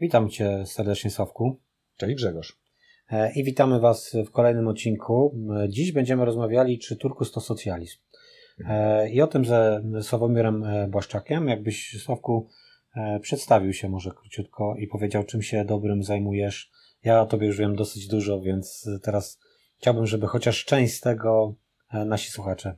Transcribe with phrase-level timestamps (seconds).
[0.00, 1.60] Witam Cię serdecznie, Sławku.
[1.96, 2.60] Cześć Grzegorz.
[3.10, 5.34] E, I witamy Was w kolejnym odcinku.
[5.56, 7.98] E, dziś będziemy rozmawiali, czy Turkus to socjalizm.
[8.68, 11.48] E, I o tym ze Sławomirem Błaszczakiem.
[11.48, 12.48] Jakbyś, Sławku,
[13.20, 16.70] przedstawił się może króciutko i powiedział, czym się dobrym zajmujesz.
[17.04, 19.40] Ja o Tobie już wiem dosyć dużo, więc teraz
[19.78, 21.54] chciałbym, żeby chociaż część z tego
[22.06, 22.76] nasi słuchacze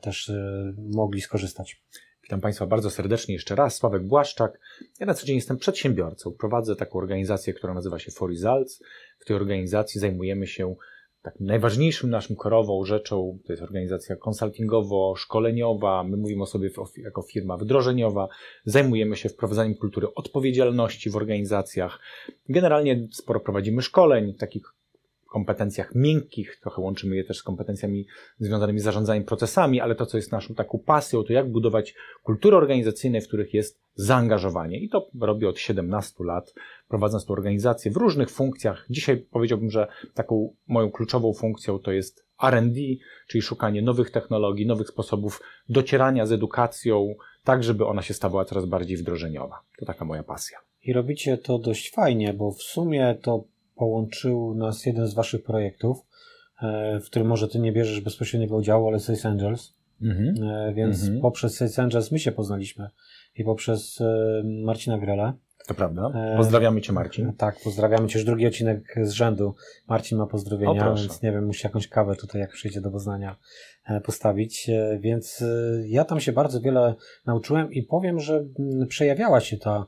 [0.00, 0.32] też
[0.78, 1.82] mogli skorzystać.
[2.24, 3.76] Witam Państwa bardzo serdecznie jeszcze raz.
[3.76, 4.60] Sławek Błaszczak.
[5.00, 6.32] Ja na co dzień jestem przedsiębiorcą.
[6.32, 8.82] Prowadzę taką organizację, która nazywa się For Results.
[9.18, 10.76] W tej organizacji zajmujemy się
[11.22, 13.38] takim najważniejszym naszym korową rzeczą.
[13.46, 16.04] To jest organizacja konsultingowo-szkoleniowa.
[16.08, 18.28] My mówimy o sobie jako firma wdrożeniowa.
[18.64, 21.98] Zajmujemy się wprowadzaniem kultury odpowiedzialności w organizacjach.
[22.48, 24.62] Generalnie sporo prowadzimy szkoleń, takich
[25.34, 28.06] kompetencjach miękkich, trochę łączymy je też z kompetencjami
[28.38, 32.56] związanymi z zarządzaniem procesami, ale to, co jest naszą taką pasją, to jak budować kultury
[32.56, 34.78] organizacyjne, w których jest zaangażowanie.
[34.78, 36.54] I to robię od 17 lat,
[36.88, 38.86] prowadząc tę organizację w różnych funkcjach.
[38.90, 42.80] Dzisiaj powiedziałbym, że taką moją kluczową funkcją to jest RD,
[43.26, 48.66] czyli szukanie nowych technologii, nowych sposobów docierania z edukacją, tak żeby ona się stawała coraz
[48.66, 49.60] bardziej wdrożeniowa.
[49.78, 50.58] To taka moja pasja.
[50.82, 53.44] I robicie to dość fajnie, bo w sumie to
[53.74, 56.06] połączył nas jeden z waszych projektów,
[56.62, 59.74] e, w którym może ty nie bierzesz bezpośredniego udziału, ale Sales Angels.
[60.02, 60.34] Mhm.
[60.42, 61.20] E, więc mhm.
[61.20, 62.90] poprzez Sales Angels my się poznaliśmy
[63.36, 65.34] i poprzez e, Marcina Grela.
[65.66, 66.12] To prawda.
[66.36, 67.32] Pozdrawiamy Cię, Marcin.
[67.32, 68.18] Tak, pozdrawiamy Cię.
[68.18, 69.54] Już drugi odcinek z rzędu.
[69.88, 73.36] Marcin ma pozdrowienia, o, więc nie wiem, musi jakąś kawę tutaj, jak przyjdzie do Poznania,
[74.04, 74.70] postawić.
[75.00, 75.44] Więc
[75.86, 76.94] ja tam się bardzo wiele
[77.26, 78.44] nauczyłem i powiem, że
[78.88, 79.86] przejawiała się ta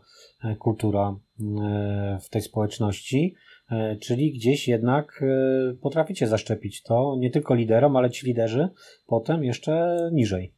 [0.58, 1.16] kultura
[2.20, 3.34] w tej społeczności.
[3.70, 8.68] E, czyli gdzieś jednak e, potraficie zaszczepić to nie tylko liderom, ale ci liderzy
[9.06, 10.52] potem jeszcze niżej.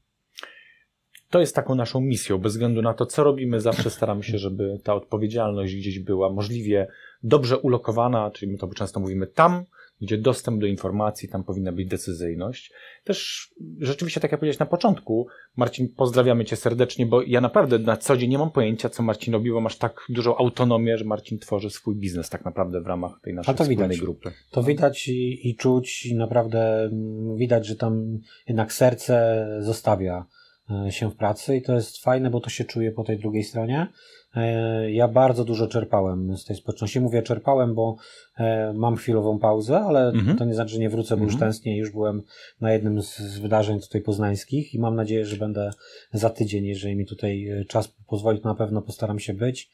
[1.31, 4.79] To jest taką naszą misją, bez względu na to, co robimy, zawsze staramy się, żeby
[4.85, 6.87] ta odpowiedzialność gdzieś była możliwie
[7.23, 9.65] dobrze ulokowana, czyli my to często mówimy tam,
[10.01, 12.73] gdzie dostęp do informacji, tam powinna być decyzyjność.
[13.05, 13.49] Też
[13.79, 15.27] rzeczywiście, tak jak powiedziałeś na początku,
[15.57, 19.35] Marcin, pozdrawiamy Cię serdecznie, bo ja naprawdę na co dzień nie mam pojęcia, co Marcin
[19.35, 23.21] robi, bo masz tak dużą autonomię, że Marcin tworzy swój biznes tak naprawdę w ramach
[23.23, 24.01] tej naszej to wspólnej widać.
[24.01, 24.33] grupy.
[24.51, 26.91] To widać i, i czuć i naprawdę
[27.37, 30.27] widać, że tam jednak serce zostawia
[30.71, 33.45] e, się w pracy i to jest fajne, bo to się czuje po tej drugiej
[33.45, 33.87] stronie.
[34.35, 37.01] E, ja bardzo dużo czerpałem z tej społeczności.
[37.01, 37.97] Mówię czerpałem, bo
[38.39, 40.39] e, mam chwilową pauzę, ale mhm.
[40.39, 41.31] to nie znaczy, że nie wrócę, bo mhm.
[41.31, 41.77] już tęsknię.
[41.77, 42.23] Już byłem
[42.61, 45.71] na jednym z wydarzeń tutaj poznańskich i mam nadzieję, że będę
[46.13, 49.71] za tydzień, jeżeli mi tutaj e, czas pozwoli, to na pewno postaram się być.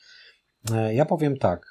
[0.92, 1.66] Ja powiem tak,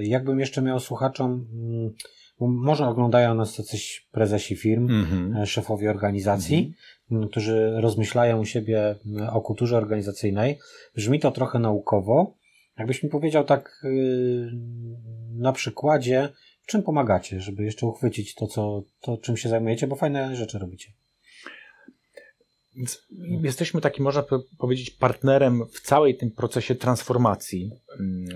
[0.00, 1.94] jakbym jeszcze miał słuchaczom, mm,
[2.40, 5.46] może oglądają nas jacyś prezesi firm, mhm.
[5.46, 6.74] szefowie organizacji, mhm
[7.30, 8.94] którzy rozmyślają u siebie
[9.32, 10.58] o kulturze organizacyjnej.
[10.94, 12.34] Brzmi to trochę naukowo.
[12.78, 14.50] Jakbyś mi powiedział tak y,
[15.32, 16.28] na przykładzie,
[16.66, 20.92] czym pomagacie, żeby jeszcze uchwycić to, co, to czym się zajmujecie, bo fajne rzeczy robicie.
[23.42, 24.24] Jesteśmy takim, można
[24.58, 27.70] powiedzieć, partnerem w całej tym procesie transformacji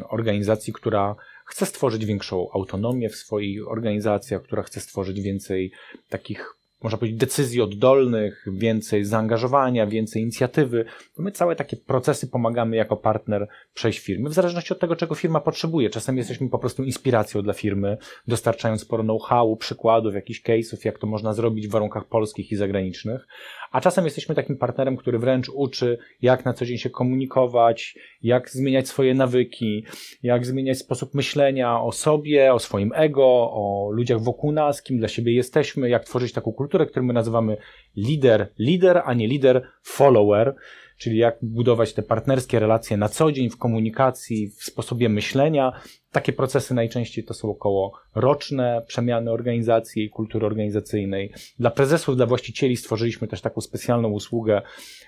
[0.09, 1.17] organizacji, która
[1.47, 5.73] chce stworzyć większą autonomię w swoich organizacjach, która chce stworzyć więcej
[6.09, 10.85] takich można powiedzieć, decyzji oddolnych, więcej zaangażowania, więcej inicjatywy.
[11.19, 15.41] My całe takie procesy pomagamy jako partner przejść firmy, w zależności od tego, czego firma
[15.41, 15.91] potrzebuje.
[15.91, 17.97] Czasem jesteśmy po prostu inspiracją dla firmy,
[18.29, 23.27] dostarczając sporo know-how, przykładów, jakichś case'ów, jak to można zrobić w warunkach polskich i zagranicznych,
[23.73, 28.51] a czasem jesteśmy takim partnerem, który wręcz uczy, jak na co dzień się komunikować, jak
[28.51, 29.85] zmieniać swoje nawyki,
[30.23, 35.09] jak zmieniać sposób myślenia o sobie, o swoim ego, o ludziach wokół nas, kim dla
[35.09, 37.57] siebie jesteśmy, jak tworzyć taką kulturę, którą my nazywamy
[37.97, 40.55] lider, lider, a nie lider, follower
[41.01, 45.81] czyli jak budować te partnerskie relacje na co dzień w komunikacji, w sposobie myślenia.
[46.13, 51.33] Takie procesy najczęściej to są około roczne przemiany organizacji i kultury organizacyjnej.
[51.59, 54.63] Dla prezesów, dla właścicieli stworzyliśmy też taką specjalną usługę,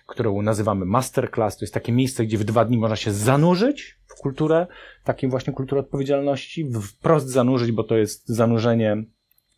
[0.07, 1.57] którą nazywamy Masterclass.
[1.57, 4.67] To jest takie miejsce, gdzie w dwa dni można się zanurzyć w kulturę,
[5.05, 9.05] takim właśnie kulturę odpowiedzialności, wprost zanurzyć, bo to jest zanurzenie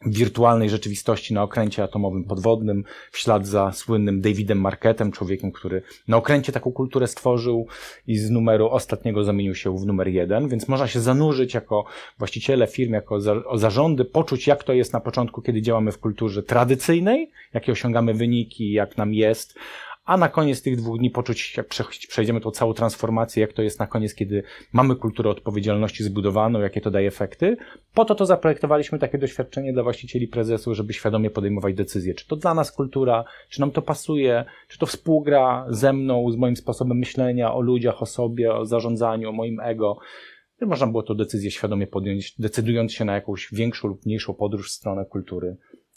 [0.07, 6.17] wirtualnej rzeczywistości na okręcie atomowym podwodnym, w ślad za słynnym Davidem Marketem, człowiekiem, który na
[6.17, 7.67] okręcie taką kulturę stworzył
[8.07, 11.85] i z numeru ostatniego zamienił się w numer jeden, więc można się zanurzyć jako
[12.19, 16.43] właściciele firm, jako za, zarządy, poczuć jak to jest na początku, kiedy działamy w kulturze
[16.43, 19.59] tradycyjnej, jakie osiągamy wyniki, jak nam jest,
[20.05, 21.69] a na koniec tych dwóch dni poczuć, jak
[22.09, 24.43] przejdziemy tą całą transformację, jak to jest na koniec, kiedy
[24.73, 27.57] mamy kulturę odpowiedzialności zbudowaną, jakie to daje efekty.
[27.95, 32.37] Po to to zaprojektowaliśmy takie doświadczenie dla właścicieli prezesów, żeby świadomie podejmować decyzje, czy to
[32.37, 36.99] dla nas kultura, czy nam to pasuje, czy to współgra ze mną, z moim sposobem
[36.99, 39.99] myślenia o ludziach, o sobie, o zarządzaniu, o moim ego
[40.61, 44.69] żeby można było tę decyzję świadomie podjąć, decydując się na jakąś większą lub mniejszą podróż
[44.69, 45.57] w stronę kultury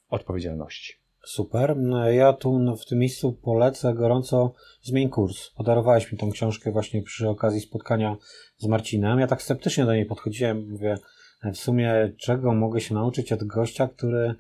[0.10, 1.07] odpowiedzialności.
[1.28, 1.78] Super.
[2.12, 5.50] Ja tu w tym miejscu polecę gorąco Zmień kurs.
[5.50, 8.18] Podarowałeś mi tą książkę właśnie przy okazji spotkania
[8.58, 9.20] z Marcinem.
[9.20, 10.70] Ja tak sceptycznie do niej podchodziłem.
[10.70, 10.98] Mówię,
[11.44, 14.36] w sumie czego mogę się nauczyć od gościa, który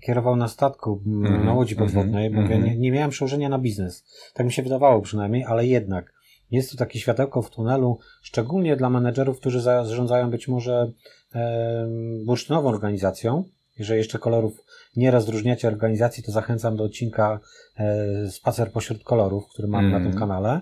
[0.00, 2.26] kierował na statku mm, na łodzi podwodnej.
[2.26, 2.42] Mm -hmm.
[2.42, 4.04] Mówię, nie, nie miałem przełożenia na biznes.
[4.34, 6.12] Tak mi się wydawało przynajmniej, ale jednak
[6.50, 10.92] jest tu takie światełko w tunelu, szczególnie dla menedżerów, którzy zarządzają być może
[11.34, 11.88] e,
[12.26, 13.44] bursztynową organizacją.
[13.78, 14.64] Jeżeli jeszcze kolorów
[14.96, 17.40] nie rozróżniacie organizacji, to zachęcam do odcinka
[17.76, 19.92] e, Spacer pośród kolorów, który mamy mm.
[19.92, 20.20] na tym mhm.
[20.20, 20.60] kanale.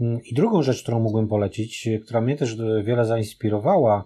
[0.00, 4.04] Mm, I drugą rzecz, którą mógłbym polecić, która mnie też wiele zainspirowała,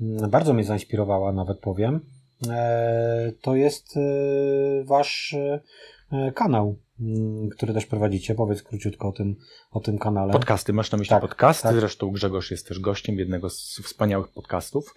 [0.00, 2.00] mm, bardzo mnie zainspirowała, nawet powiem,
[2.48, 5.36] e, to jest e, wasz
[6.34, 8.34] kanał Mm, który też prowadzicie.
[8.34, 9.36] Powiedz króciutko o tym,
[9.70, 10.32] o tym kanale.
[10.32, 11.62] Podcasty, masz na myśli tak, podcasty.
[11.62, 11.76] Tak.
[11.76, 14.94] Zresztą Grzegorz jest też gościem jednego z wspaniałych podcastów.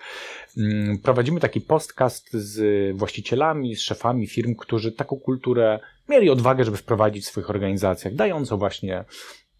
[0.57, 5.79] Mm, prowadzimy taki podcast z właścicielami, z szefami firm, którzy taką kulturę
[6.09, 9.05] mieli odwagę, żeby wprowadzić w swoich organizacjach, dającą właśnie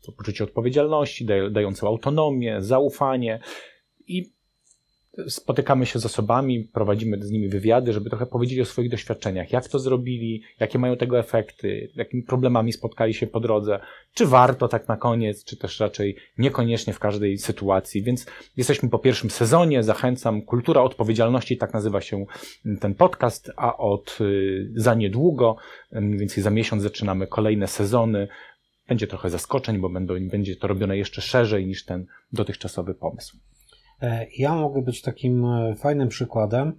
[0.02, 3.40] to poczucie odpowiedzialności, dającą autonomię, zaufanie
[4.08, 4.35] i
[5.28, 9.68] spotykamy się z osobami, prowadzimy z nimi wywiady, żeby trochę powiedzieć o swoich doświadczeniach, jak
[9.68, 13.80] to zrobili, jakie mają tego efekty, jakimi problemami spotkali się po drodze,
[14.14, 18.04] czy warto tak na koniec, czy też raczej niekoniecznie w każdej sytuacji.
[18.04, 18.26] Więc
[18.58, 20.42] jesteśmy po pierwszym sezonie, zachęcam.
[20.42, 22.26] Kultura odpowiedzialności, tak nazywa się
[22.80, 25.56] ten podcast, a od y, za niedługo,
[25.92, 28.28] mniej więcej za miesiąc zaczynamy kolejne sezony.
[28.88, 33.38] Będzie trochę zaskoczeń, bo będą, będzie to robione jeszcze szerzej niż ten dotychczasowy pomysł.
[34.02, 36.74] E, ja mogę być takim e, fajnym przykładem,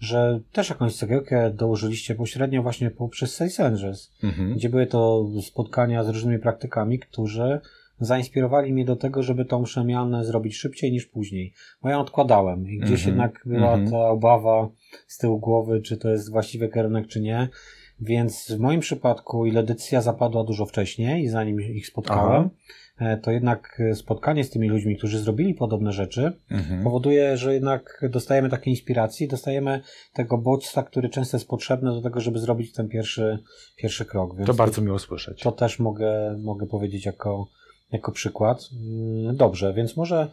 [0.00, 4.54] że też jakąś cegiełkę dołożyliście pośrednio właśnie poprzez Sales Angels, mhm.
[4.54, 7.60] gdzie były to spotkania z różnymi praktykami, którzy
[8.00, 11.52] zainspirowali mnie do tego, żeby tą przemianę zrobić szybciej niż później.
[11.82, 13.08] Bo ja odkładałem i gdzieś mhm.
[13.08, 13.90] jednak była mhm.
[13.90, 14.68] ta obawa
[15.06, 17.48] z tyłu głowy, czy to jest właściwy kierunek, czy nie.
[18.00, 22.50] Więc w moim przypadku, ile decyzja zapadła dużo wcześniej, zanim ich spotkałem, Aha.
[23.00, 26.84] E, to jednak spotkanie z tymi ludźmi, którzy zrobili podobne rzeczy, mhm.
[26.84, 29.80] powoduje, że jednak dostajemy takie inspiracje, dostajemy
[30.12, 33.38] tego bodźca, który często jest potrzebny do tego, żeby zrobić ten pierwszy,
[33.76, 34.36] pierwszy krok.
[34.36, 35.42] Więc to bardzo miło słyszeć.
[35.42, 37.48] To też mogę, mogę powiedzieć jako,
[37.92, 38.68] jako przykład.
[38.72, 40.28] Mm, dobrze, więc może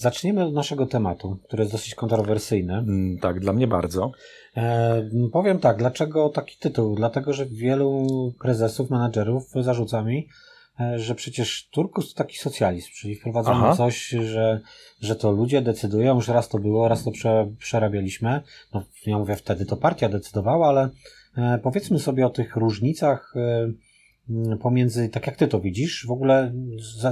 [0.00, 2.74] Zaczniemy od naszego tematu, który jest dosyć kontrowersyjny.
[2.74, 4.12] Mm, tak, dla mnie bardzo.
[4.56, 6.94] E, powiem tak, dlaczego taki tytuł?
[6.94, 8.06] Dlatego, że wielu
[8.40, 10.47] prezesów, menadżerów zarzuca mi, e,
[10.96, 13.76] że przecież Turkus to taki socjalizm, czyli wprowadzamy Aha.
[13.76, 14.60] coś, że,
[15.00, 18.42] że to ludzie decydują, już raz to było, raz to prze, przerabialiśmy.
[18.74, 20.88] No, ja mówię, wtedy to partia decydowała, ale
[21.36, 26.52] e, powiedzmy sobie o tych różnicach e, pomiędzy, tak jak ty to widzisz, w ogóle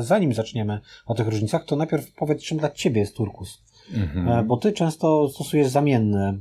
[0.01, 3.63] zanim zaczniemy o tych różnicach, to najpierw powiedz, czym dla ciebie jest turkus.
[3.95, 4.47] Mhm.
[4.47, 6.39] Bo ty często stosujesz zamienne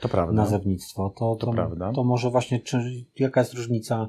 [0.00, 1.12] to nazewnictwo.
[1.16, 1.92] To, to, to, prawda.
[1.92, 4.08] to może właśnie, czy, jaka jest różnica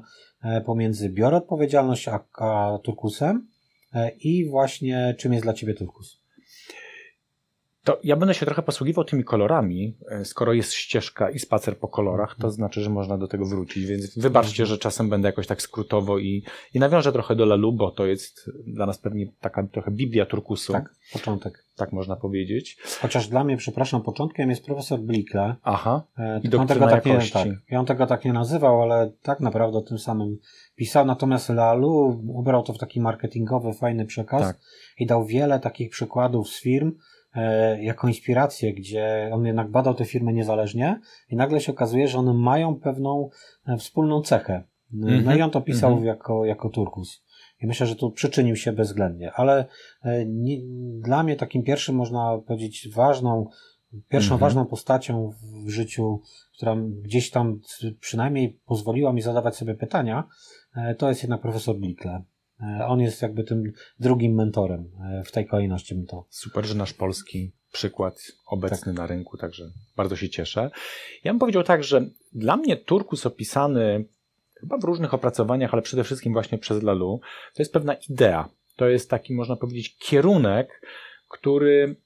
[0.64, 3.48] pomiędzy biorę odpowiedzialność a, a turkusem
[3.94, 6.25] e, i właśnie czym jest dla ciebie turkus.
[7.86, 9.96] To ja będę się trochę posługiwał tymi kolorami.
[10.10, 13.86] E, skoro jest ścieżka i spacer po kolorach, to znaczy, że można do tego wrócić.
[13.86, 14.66] Więc wybaczcie, mhm.
[14.66, 16.44] że czasem będę jakoś tak skrótowo i,
[16.74, 20.72] i nawiążę trochę do Lalu, bo to jest dla nas pewnie taka trochę Biblia turkusu.
[20.72, 21.66] Tak, początek.
[21.76, 22.78] Tak można powiedzieć.
[23.00, 25.56] Chociaż dla mnie, przepraszam, początkiem jest profesor Blikle.
[25.62, 26.02] Aha.
[26.18, 29.40] E, I on tego tak nie, tak, ja on tego tak nie nazywał, ale tak
[29.40, 30.38] naprawdę o tym samym
[30.76, 31.06] pisał.
[31.06, 34.56] Natomiast Lalu ubrał to w taki marketingowy, fajny przekaz tak.
[34.98, 36.92] i dał wiele takich przykładów z firm,
[37.80, 42.34] jako inspirację, gdzie on jednak badał te firmy niezależnie i nagle się okazuje, że one
[42.34, 43.30] mają pewną
[43.66, 44.64] e, wspólną cechę.
[44.94, 45.24] Mm -hmm.
[45.24, 46.06] No i on to pisał mm -hmm.
[46.06, 47.24] jako, jako Turkus.
[47.60, 49.32] I myślę, że tu przyczynił się bezwzględnie.
[49.32, 49.66] Ale
[50.02, 50.58] e, nie,
[51.00, 53.46] dla mnie takim pierwszym, można powiedzieć, ważną,
[54.08, 54.40] pierwszą mm -hmm.
[54.40, 55.30] ważną postacią
[55.64, 56.20] w życiu,
[56.56, 57.60] która gdzieś tam
[58.00, 60.28] przynajmniej pozwoliła mi zadawać sobie pytania,
[60.98, 62.22] to jest jednak profesor Blikle.
[62.60, 66.26] E, on jest jakby tym drugim mentorem e, w tej kolejności bym to.
[66.30, 68.94] Super, że nasz polski przykład obecny tak.
[68.94, 69.64] na rynku, także
[69.96, 70.70] bardzo się cieszę.
[71.24, 72.00] Ja bym powiedział tak, że
[72.32, 74.04] dla mnie Turkus opisany
[74.60, 77.20] chyba w różnych opracowaniach, ale przede wszystkim właśnie przez Lalu,
[77.54, 78.48] to jest pewna idea.
[78.76, 80.82] To jest taki, można powiedzieć, kierunek,
[81.28, 81.96] który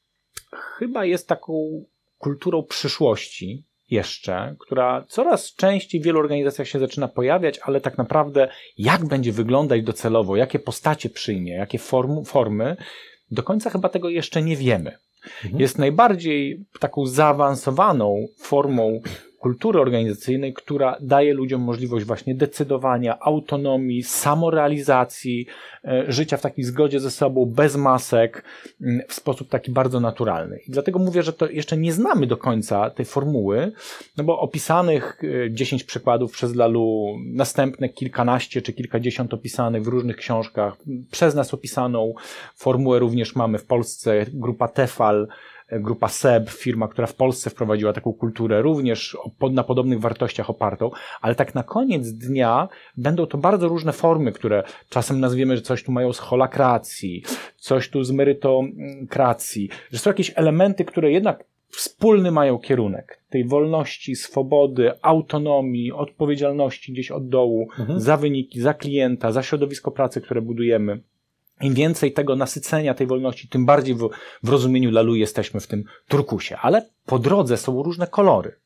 [0.78, 1.84] chyba jest taką
[2.18, 8.48] kulturą przyszłości, jeszcze, która coraz częściej w wielu organizacjach się zaczyna pojawiać, ale tak naprawdę
[8.78, 12.76] jak będzie wyglądać docelowo, jakie postacie przyjmie, jakie form, formy,
[13.30, 14.98] do końca chyba tego jeszcze nie wiemy.
[15.44, 15.60] Mhm.
[15.60, 19.00] Jest najbardziej taką zaawansowaną formą
[19.40, 25.46] kultury organizacyjnej, która daje ludziom możliwość właśnie decydowania, autonomii, samorealizacji,
[25.84, 28.44] e, życia w takiej zgodzie ze sobą, bez masek,
[29.08, 30.58] w sposób taki bardzo naturalny.
[30.68, 33.72] I dlatego mówię, że to jeszcze nie znamy do końca tej formuły,
[34.16, 35.20] no bo opisanych
[35.50, 40.76] 10 e, przykładów przez Lalu, następne kilkanaście czy kilkadziesiąt opisanych w różnych książkach,
[41.10, 42.14] przez nas opisaną
[42.56, 45.28] formułę również mamy w Polsce, grupa Tefal,
[45.72, 49.16] grupa SEB, firma, która w Polsce wprowadziła taką kulturę, również
[49.50, 54.62] na podobnych wartościach opartą, ale tak na koniec dnia będą to bardzo różne formy, które
[54.88, 57.24] czasem nazwiemy, że coś tu mają z holakracji,
[57.56, 64.16] coś tu z merytokracji, że są jakieś elementy, które jednak wspólny mają kierunek tej wolności,
[64.16, 68.00] swobody, autonomii, odpowiedzialności gdzieś od dołu mhm.
[68.00, 71.00] za wyniki, za klienta, za środowisko pracy, które budujemy.
[71.60, 74.10] Im więcej tego nasycenia, tej wolności, tym bardziej w,
[74.42, 76.56] w rozumieniu Lalu jesteśmy w tym turkusie.
[76.62, 78.60] Ale po drodze są różne kolory.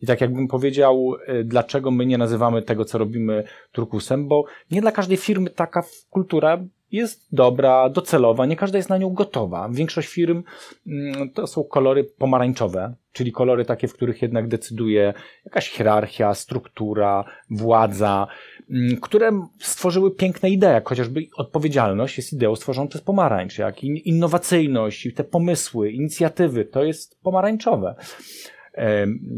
[0.00, 4.80] I tak jakbym powiedział, y, dlaczego my nie nazywamy tego, co robimy turkusem, bo nie
[4.80, 9.68] dla każdej firmy taka kultura jest dobra, docelowa, nie każda jest na nią gotowa.
[9.72, 10.42] Większość firm
[10.86, 15.14] mm, to są kolory pomarańczowe, czyli kolory takie, w których jednak decyduje
[15.44, 18.26] jakaś hierarchia, struktura, władza,
[18.70, 25.08] mm, które stworzyły piękne idee, jak chociażby odpowiedzialność jest ideą stworzoną przez pomarańcz, jak innowacyjność,
[25.14, 27.94] te pomysły, inicjatywy, to jest pomarańczowe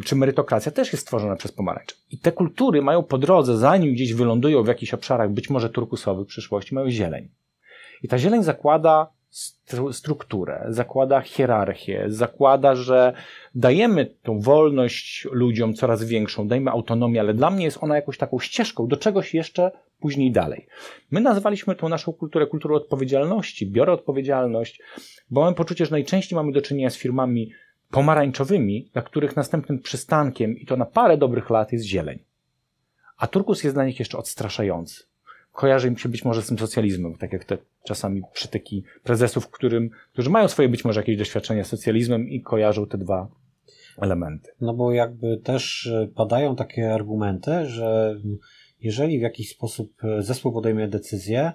[0.04, 1.96] czy merytokracja też jest stworzona przez pomarańcz.
[2.10, 6.26] I te kultury mają po drodze, zanim gdzieś wylądują w jakichś obszarach, być może turkusowych
[6.26, 7.28] w przyszłości, mają zieleń.
[8.02, 13.12] I ta zieleń zakłada stru strukturę, zakłada hierarchię, zakłada, że
[13.54, 18.38] dajemy tą wolność ludziom coraz większą, dajemy autonomię, ale dla mnie jest ona jakąś taką
[18.38, 20.66] ścieżką do czegoś jeszcze później dalej.
[21.10, 24.82] My nazwaliśmy tą naszą kulturę kulturą odpowiedzialności, biorę odpowiedzialność,
[25.30, 27.50] bo mam poczucie, że najczęściej mamy do czynienia z firmami
[27.90, 32.18] pomarańczowymi, dla których następnym przystankiem, i to na parę dobrych lat, jest zieleń.
[33.16, 35.04] A turkus jest dla nich jeszcze odstraszający.
[35.52, 39.90] Kojarzy im się być może z tym socjalizmem, tak jak te czasami przytyki prezesów, którym,
[40.12, 43.28] którzy mają swoje być może jakieś doświadczenia z socjalizmem i kojarzą te dwa
[43.98, 44.50] elementy.
[44.60, 48.20] No bo jakby też e, padają takie argumenty, że
[48.80, 51.52] jeżeli w jakiś sposób e, zespół podejmuje decyzję,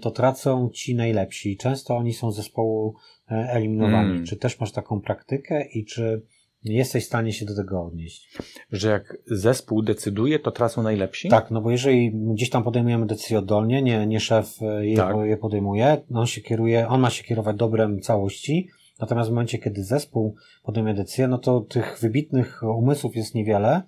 [0.00, 1.56] to tracą ci najlepsi.
[1.56, 2.94] Często oni są z zespołu
[3.32, 4.08] E, eliminowani.
[4.08, 4.26] Hmm.
[4.26, 6.22] Czy też masz taką praktykę i czy
[6.64, 8.38] jesteś w stanie się do tego odnieść?
[8.72, 11.28] Że jak zespół decyduje, to tracą najlepsi?
[11.28, 15.16] Tak, no bo jeżeli gdzieś tam podejmujemy decyzję oddolnie, nie, nie szef e, je, tak.
[15.24, 18.68] je podejmuje, on się kieruje, on ma się kierować dobrem całości,
[19.00, 23.82] natomiast w momencie, kiedy zespół podejmuje decyzję, no to tych wybitnych umysłów jest niewiele, e,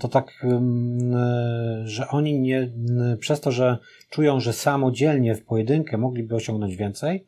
[0.00, 0.46] to tak,
[1.84, 2.72] że oni nie,
[3.20, 3.78] przez to, że
[4.10, 7.24] czują, że samodzielnie w pojedynkę mogliby osiągnąć więcej,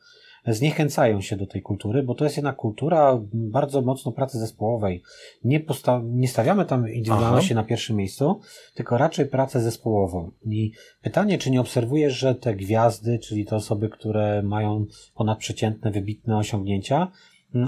[0.46, 5.02] zniechęcają się do tej kultury, bo to jest jednak kultura bardzo mocno pracy zespołowej.
[5.44, 7.62] Nie, posta- nie stawiamy tam indywidualności Aha.
[7.62, 8.40] na pierwszym miejscu,
[8.74, 10.30] tylko raczej pracę zespołową.
[10.46, 16.36] I pytanie, czy nie obserwujesz, że te gwiazdy, czyli te osoby, które mają ponadprzeciętne, wybitne
[16.36, 17.10] osiągnięcia,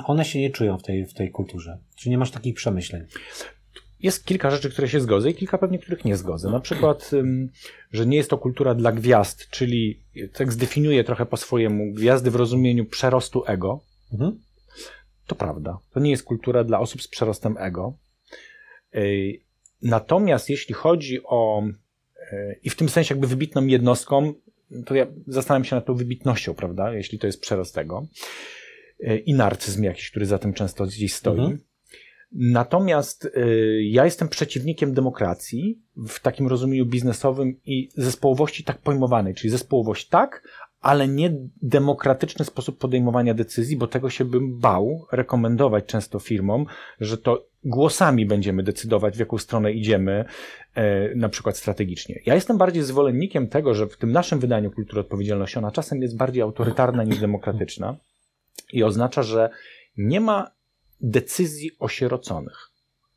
[0.04, 1.78] one się nie czują w tej, w tej kulturze.
[1.96, 3.02] Czy nie masz takich przemyśleń?
[4.00, 6.50] Jest kilka rzeczy, które się zgodzę i kilka pewnie, których nie zgodzę.
[6.50, 7.10] Na przykład,
[7.92, 10.00] że nie jest to kultura dla gwiazd, czyli
[10.32, 13.80] tak zdefiniuję trochę po swojemu gwiazdy w rozumieniu przerostu ego.
[14.12, 14.40] Mhm.
[15.26, 15.78] To prawda.
[15.92, 17.94] To nie jest kultura dla osób z przerostem ego.
[19.82, 21.62] Natomiast jeśli chodzi o
[22.32, 24.34] e, i w tym sensie jakby wybitną jednostką,
[24.86, 28.06] to ja zastanawiam się nad tą wybitnością, prawda, jeśli to jest przerost ego
[29.00, 31.38] e, i narcyzm jakiś, który za tym często gdzieś stoi.
[31.38, 31.58] Mhm.
[32.32, 39.50] Natomiast y, ja jestem przeciwnikiem demokracji w takim rozumieniu biznesowym i zespołowości tak pojmowanej, czyli
[39.50, 40.42] zespołowość tak,
[40.80, 46.66] ale nie demokratyczny sposób podejmowania decyzji, bo tego się bym bał rekomendować często firmom,
[47.00, 50.24] że to głosami będziemy decydować, w jaką stronę idziemy,
[50.74, 52.20] e, na przykład strategicznie.
[52.26, 56.16] Ja jestem bardziej zwolennikiem tego, że w tym naszym wydaniu kultury odpowiedzialności ona czasem jest
[56.16, 57.96] bardziej autorytarna niż demokratyczna
[58.72, 59.50] i oznacza, że
[59.96, 60.55] nie ma
[61.00, 62.70] decyzji osieroconych.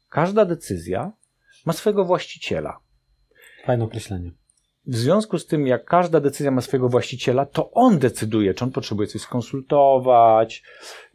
[0.10, 1.12] Każda decyzja
[1.66, 2.80] ma swojego właściciela.
[3.66, 4.32] Fajne określenie.
[4.86, 8.72] W związku z tym, jak każda decyzja ma swojego właściciela, to on decyduje, czy on
[8.72, 10.64] potrzebuje coś skonsultować,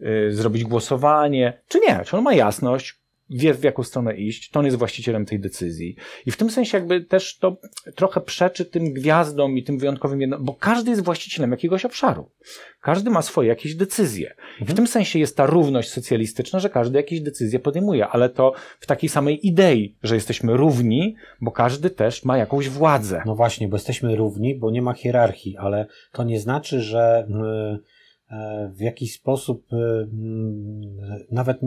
[0.01, 2.01] yy, zrobić głosowanie, czy nie.
[2.05, 5.97] Czy on ma jasność, wie w jaką stronę iść, to on jest właścicielem tej decyzji.
[6.27, 7.57] I w tym sensie jakby też to
[7.95, 12.31] trochę przeczy tym gwiazdom i tym wyjątkowym jedno, bo każdy jest właścicielem jakiegoś obszaru.
[12.81, 14.31] Każdy ma swoje jakieś decyzje.
[14.31, 14.67] Mhm.
[14.67, 18.87] W tym sensie jest ta równość socjalistyczna, że każdy jakieś decyzje podejmuje, ale to w
[18.87, 23.23] takiej samej idei, że jesteśmy równi, bo każdy też ma jakąś władzę.
[23.27, 27.94] No właśnie, bo jesteśmy równi, bo nie ma hierarchii, ale to nie znaczy, że yy
[28.75, 30.81] w jakiś sposób e, mm,
[31.31, 31.59] nawet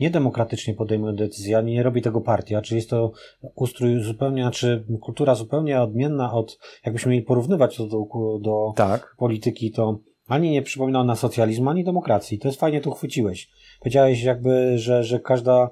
[0.00, 3.12] niedemokratycznie podejmuje decyzje, nie robi tego partia, czy jest to
[3.54, 8.06] ustrój zupełnie, czy kultura zupełnie odmienna od, jakbyśmy mieli porównywać to do,
[8.40, 9.14] do tak.
[9.18, 12.38] polityki, to ani nie przypomina ona socjalizmu, ani demokracji.
[12.38, 13.50] To jest fajnie tu chwyciłeś.
[13.80, 15.70] Powiedziałeś jakby, że, że każda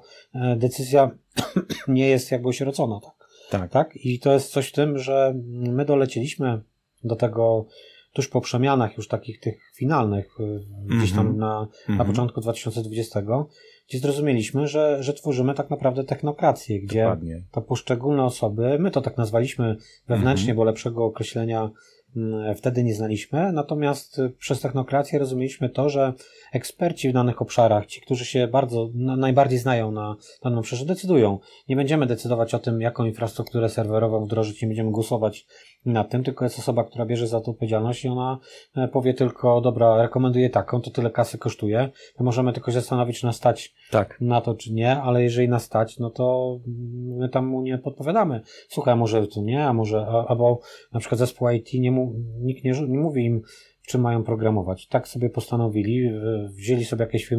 [0.57, 1.11] decyzja
[1.87, 3.13] nie jest jakby osierocona, tak?
[3.49, 3.71] Tak.
[3.71, 3.95] tak.
[3.95, 6.61] I to jest coś w tym, że my dolecieliśmy
[7.03, 7.65] do tego
[8.15, 10.97] tuż po przemianach już takich tych finalnych, mm-hmm.
[10.97, 11.37] gdzieś tam mhm.
[11.37, 11.89] na, mm-hmm.
[11.89, 12.09] na mhm.
[12.09, 13.21] początku 2020,
[13.89, 17.43] gdzie zrozumieliśmy, że, że tworzymy tak naprawdę technokrację, gdzie Dokładnie.
[17.51, 19.75] to poszczególne osoby, my to tak nazwaliśmy
[20.07, 20.57] wewnętrznie, mm-hmm.
[20.57, 21.71] bo lepszego określenia
[22.15, 26.13] mm, wtedy nie znaliśmy, natomiast przez technokrację rozumieliśmy to, że
[26.53, 31.39] eksperci w danych obszarach, ci, którzy się bardzo, najbardziej znają na danym obszarze, decydują.
[31.69, 35.45] Nie będziemy decydować o tym, jaką infrastrukturę serwerową wdrożyć, nie będziemy głosować
[35.85, 38.39] nad tym, tylko jest osoba, która bierze za to odpowiedzialność i ona
[38.75, 41.89] e, powie tylko, dobra, rekomenduję taką, to tyle kasy kosztuje.
[42.19, 44.17] My możemy tylko się zastanowić, czy nas stać tak.
[44.21, 46.57] na to, czy nie, ale jeżeli nas stać, no to
[47.17, 48.41] my tam mu nie podpowiadamy.
[48.69, 50.59] Słuchaj, a może to nie, a może, albo
[50.93, 53.41] na przykład zespół IT, nie mu, nikt nie, nie mówi im,
[53.87, 54.87] czym mają programować.
[54.87, 56.11] Tak sobie postanowili,
[56.49, 57.29] wzięli sobie jakieś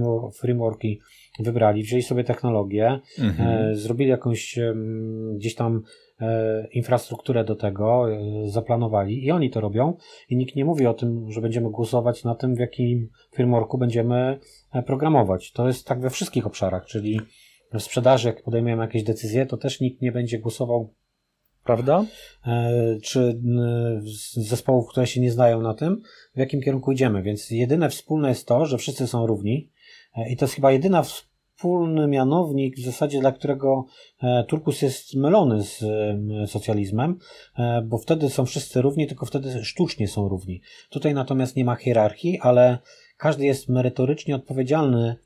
[0.41, 1.01] frameworki,
[1.39, 3.71] wybrali, wzięli sobie technologię, mhm.
[3.71, 4.59] e, zrobili jakąś
[5.35, 5.83] gdzieś tam
[6.73, 9.97] infrastrukturę do tego, e, zaplanowali i oni to robią
[10.29, 14.39] i nikt nie mówi o tym, że będziemy głosować na tym, w jakim frameworku będziemy
[14.73, 15.53] e, programować.
[15.53, 17.21] To jest tak we wszystkich obszarach, czyli
[17.75, 20.95] w sprzedaży, jak podejmujemy jakieś decyzje, to też nikt nie będzie głosował
[21.65, 22.05] prawda?
[22.47, 22.71] E,
[23.03, 23.41] czy
[24.37, 26.03] zespołów, które się nie znają na tym,
[26.35, 27.23] w jakim kierunku idziemy.
[27.23, 29.71] Więc jedyne wspólne jest to, że wszyscy są równi
[30.17, 31.03] e, i to jest chyba jedyna
[31.57, 33.85] wspólny mianownik w zasadzie, dla którego
[34.23, 35.85] e, Turkus jest mylony z
[36.51, 37.19] socjalizmem,
[37.85, 40.61] bo wtedy są wszyscy równi, tylko wtedy sztucznie są równi.
[40.91, 42.79] Tutaj natomiast nie ma hierarchii, ale
[43.17, 45.17] każdy jest merytorycznie odpowiedzialny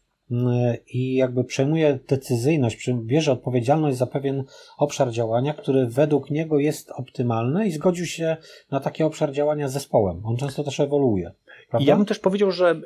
[0.87, 4.45] i jakby przejmuje decyzyjność, bierze odpowiedzialność za pewien
[4.79, 8.37] obszar działania, który według niego jest optymalny i zgodził się
[8.71, 10.21] na taki obszar działania z zespołem.
[10.25, 11.33] On często też ewoluuje.
[11.71, 11.89] Prawda?
[11.89, 12.81] Ja bym też powiedział, że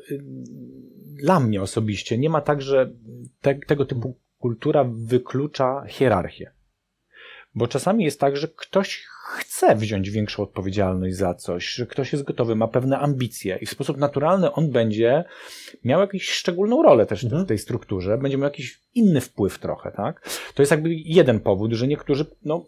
[1.23, 2.93] dla mnie osobiście nie ma tak, że
[3.41, 6.53] te, tego typu kultura wyklucza hierarchię.
[7.55, 12.25] Bo czasami jest tak, że ktoś chce wziąć większą odpowiedzialność za coś, że ktoś jest
[12.25, 15.25] gotowy, ma pewne ambicje i w sposób naturalny on będzie
[15.85, 17.45] miał jakąś szczególną rolę też mhm.
[17.45, 20.29] w tej strukturze, będzie miał jakiś inny wpływ trochę, tak?
[20.55, 22.67] To jest jakby jeden powód, że niektórzy, no,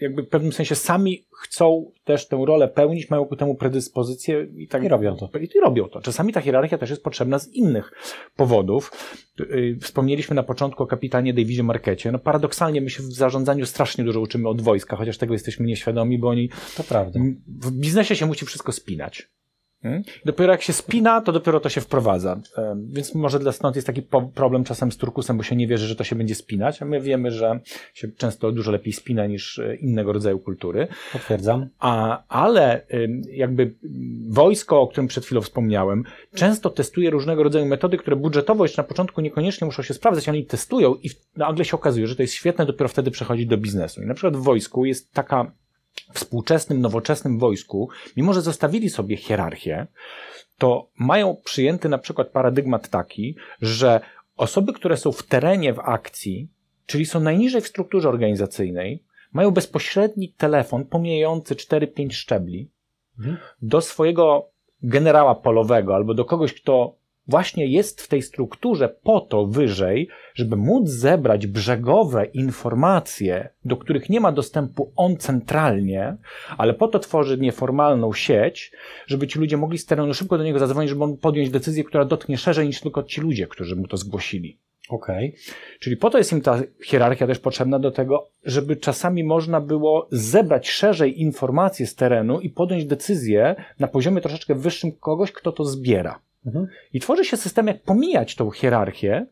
[0.00, 4.68] jakby w pewnym sensie sami chcą też tę rolę pełnić, mają ku temu predyspozycję i
[4.68, 5.30] tak I robią to.
[5.38, 6.00] I robią to.
[6.00, 7.92] Czasami ta hierarchia też jest potrzebna z innych
[8.36, 8.92] powodów.
[9.40, 9.44] E,
[9.80, 12.12] wspomnieliśmy na początku o kapitanie Davidzie Markecie.
[12.12, 16.18] No paradoksalnie my się w zarządzaniu strasznie dużo uczymy od wojska, chociaż tego jesteśmy nieświadomi,
[16.18, 17.20] bo oni to prawda.
[17.46, 19.28] w biznesie się musi wszystko spinać.
[19.82, 20.02] Hmm?
[20.24, 22.40] Dopiero jak się spina, to dopiero to się wprowadza.
[22.76, 24.02] Więc może dla stąd jest taki
[24.34, 27.00] problem czasem z turkusem, bo się nie wierzy, że to się będzie spinać, a my
[27.00, 27.60] wiemy, że
[27.94, 30.88] się często dużo lepiej spina niż e, innego rodzaju kultury.
[31.12, 31.68] Potwierdzam.
[31.78, 32.86] A, ale
[33.32, 33.74] jakby
[34.28, 38.88] wojsko, o którym przed chwilą wspomniałem, często testuje różnego rodzaju metody, które budżetowo jeszcze na
[38.88, 42.66] początku niekoniecznie muszą się sprawdzać, oni testują i nagle się okazuje, że to jest świetne,
[42.66, 44.02] dopiero wtedy przechodzi do biznesu.
[44.02, 45.52] I na przykład w wojsku jest taka
[46.12, 49.86] współczesnym, nowoczesnym wojsku, mimo że zostawili sobie hierarchię,
[50.58, 54.00] to mają przyjęty na przykład paradygmat taki, że
[54.36, 56.48] osoby, które są w terenie w akcji,
[56.86, 62.70] czyli są najniżej w strukturze organizacyjnej, mają bezpośredni telefon pomijający 4-5 szczebli
[63.18, 63.36] mhm.
[63.62, 64.50] do swojego
[64.82, 66.94] generała polowego albo do kogoś, kto
[67.28, 74.10] właśnie jest w tej strukturze po to wyżej, żeby móc zebrać brzegowe informacje, do których
[74.10, 76.16] nie ma dostępu on centralnie,
[76.58, 78.72] ale po to tworzy nieformalną sieć,
[79.06, 82.04] żeby ci ludzie mogli z terenu szybko do niego zadzwonić, żeby on podjąć decyzję, która
[82.04, 84.58] dotknie szerzej niż tylko ci ludzie, którzy mu to zgłosili.
[84.88, 85.28] Okej.
[85.28, 85.40] Okay.
[85.80, 90.08] Czyli po to jest im ta hierarchia też potrzebna do tego, żeby czasami można było
[90.10, 95.64] zebrać szerzej informacje z terenu i podjąć decyzję na poziomie troszeczkę wyższym kogoś, kto to
[95.64, 96.20] zbiera.
[96.46, 96.66] Mhm.
[96.92, 99.26] I tworzy się system, jak pomijać tą hierarchię,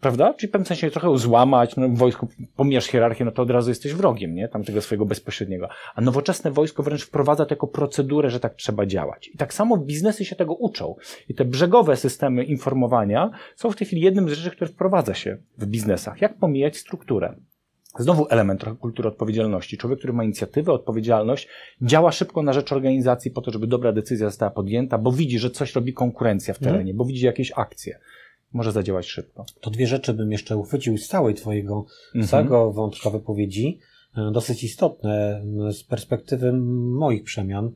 [0.00, 0.34] prawda?
[0.34, 3.70] Czyli w pewnym sensie trochę złamać, no w wojsku pomijasz hierarchię, no to od razu
[3.70, 4.48] jesteś wrogiem, nie?
[4.48, 5.68] Tamtego swojego bezpośredniego.
[5.94, 9.28] A nowoczesne wojsko wręcz wprowadza to jako procedurę, że tak trzeba działać.
[9.28, 10.94] I tak samo biznesy się tego uczą.
[11.28, 15.38] I te brzegowe systemy informowania są w tej chwili jednym z rzeczy, które wprowadza się
[15.58, 16.20] w biznesach.
[16.20, 17.34] Jak pomijać strukturę?
[17.98, 19.78] Znowu element trochę kultury odpowiedzialności.
[19.78, 21.48] Człowiek, który ma inicjatywę, odpowiedzialność,
[21.82, 25.50] działa szybko na rzecz organizacji po to, żeby dobra decyzja została podjęta, bo widzi, że
[25.50, 26.96] coś robi konkurencja w terenie, mm.
[26.96, 27.98] bo widzi jakieś akcje.
[28.52, 29.44] Może zadziałać szybko.
[29.60, 31.84] To dwie rzeczy bym jeszcze uchwycił z całej twojego,
[32.26, 33.78] całego wątka wypowiedzi.
[34.32, 37.72] dosyć istotne z perspektywy moich przemian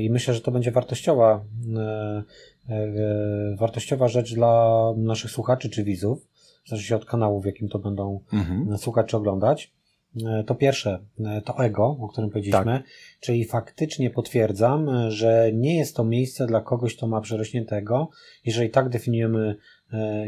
[0.00, 1.44] i myślę, że to będzie wartościowa,
[3.58, 6.31] wartościowa rzecz dla naszych słuchaczy czy widzów,
[6.64, 8.78] w zależności od kanału, w jakim to będą mhm.
[8.78, 9.72] słuchać czy oglądać.
[10.26, 12.82] E, to pierwsze, e, to ego, o którym powiedzieliśmy, tak.
[13.20, 18.08] czyli faktycznie potwierdzam, że nie jest to miejsce dla kogoś, kto ma przerośniętego.
[18.44, 19.56] Jeżeli tak definiujemy
[19.92, 20.24] e,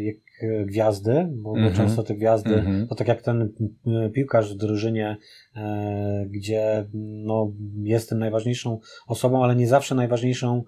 [0.67, 1.77] gwiazdy, bo, mm -hmm.
[1.77, 2.89] często te gwiazdy, mm -hmm.
[2.89, 3.53] to tak jak ten
[4.15, 5.17] piłkarz w drużynie,
[6.27, 10.63] gdzie no, jestem najważniejszą osobą, ale nie zawsze najważniejszą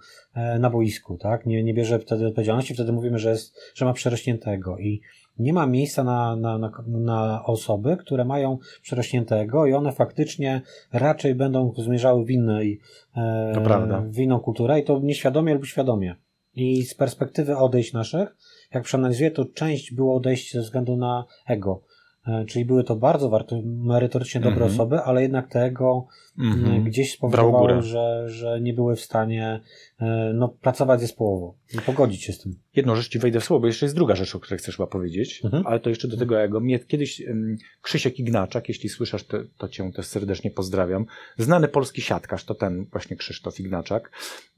[0.59, 1.47] na boisku, tak?
[1.47, 5.01] Nie, nie bierze wtedy odpowiedzialności, wtedy mówimy, że, jest, że ma przerośniętego i
[5.39, 11.35] nie ma miejsca na, na, na, na osoby, które mają przerośniętego i one faktycznie raczej
[11.35, 12.81] będą zmierzały w, innej,
[13.17, 16.17] e, w inną kulturę i to nieświadomie lub świadomie.
[16.55, 18.37] I z perspektywy odejść naszych,
[18.77, 21.83] jak przeanalizuję, to część było odejść ze względu na ego.
[22.27, 24.75] E, czyli były to bardzo warto, merytorycznie dobre mm -hmm.
[24.75, 26.07] osoby, ale jednak tego
[26.39, 26.85] mm -hmm.
[26.85, 29.61] gdzieś spowodowało, że, że nie były w stanie
[30.01, 32.59] e, no, pracować zespołowo i pogodzić się z tym.
[32.77, 34.87] Jedną rzecz ci wejdę w słowo, bo jeszcze jest druga rzecz, o której chcesz chyba
[34.87, 35.67] powiedzieć, mm -hmm.
[35.67, 36.61] ale to jeszcze do tego jego.
[36.61, 41.07] Mnie kiedyś um, Krzysiek Ignaczak, jeśli słyszysz, to, to cię też serdecznie pozdrawiam.
[41.39, 44.11] Znany polski siatkarz, to ten właśnie Krzysztof Ignaczak,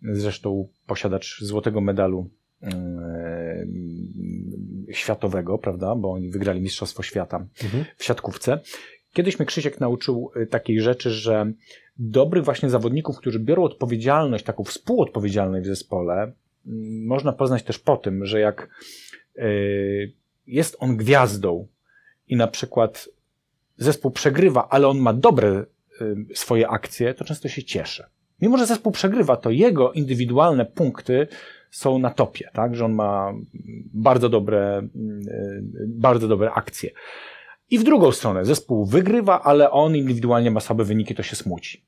[0.03, 2.48] zresztą posiadacz złotego medalu E,
[4.93, 7.85] światowego, prawda, bo oni wygrali Mistrzostwo Świata mhm.
[7.97, 8.61] w siatkówce.
[9.13, 11.53] Kiedyś mnie Krzysiek nauczył e, takiej rzeczy, że
[11.99, 16.33] dobrych właśnie zawodników, którzy biorą odpowiedzialność, taką współodpowiedzialność w zespole,
[17.07, 18.69] można poznać też po tym, że jak
[19.39, 19.43] e,
[20.47, 21.67] jest on gwiazdą
[22.29, 23.09] i na przykład
[23.77, 25.65] zespół przegrywa, ale on ma dobre
[26.35, 28.05] swoje akcje, to często się cieszy.
[28.43, 31.27] Mimo, że zespół przegrywa, to jego indywidualne punkty
[31.71, 32.77] są na topie, tak?
[32.77, 33.33] Że on ma
[33.95, 34.89] bardzo dobre,
[35.87, 36.91] bardzo dobre akcje.
[37.71, 41.85] I w drugą stronę, zespół wygrywa, ale on indywidualnie ma słabe wyniki, to się smuci.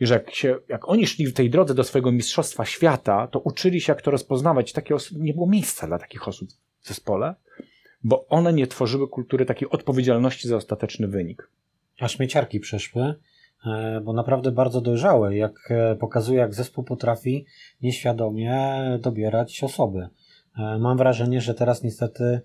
[0.00, 3.38] I że jak, się, jak oni szli w tej drodze do swojego mistrzostwa świata, to
[3.38, 4.72] uczyli się, jak to rozpoznawać.
[4.72, 6.48] Takie osoby, nie było miejsca dla takich osób
[6.80, 7.34] w zespole,
[8.04, 11.48] bo one nie tworzyły kultury takiej odpowiedzialności za ostateczny wynik.
[12.00, 13.14] A śmieciarki przeszły
[14.04, 17.46] bo naprawdę bardzo dojrzałe, jak e, pokazuje, jak zespół potrafi
[17.82, 20.08] nieświadomie dobierać osoby.
[20.58, 22.40] E, mam wrażenie, że teraz niestety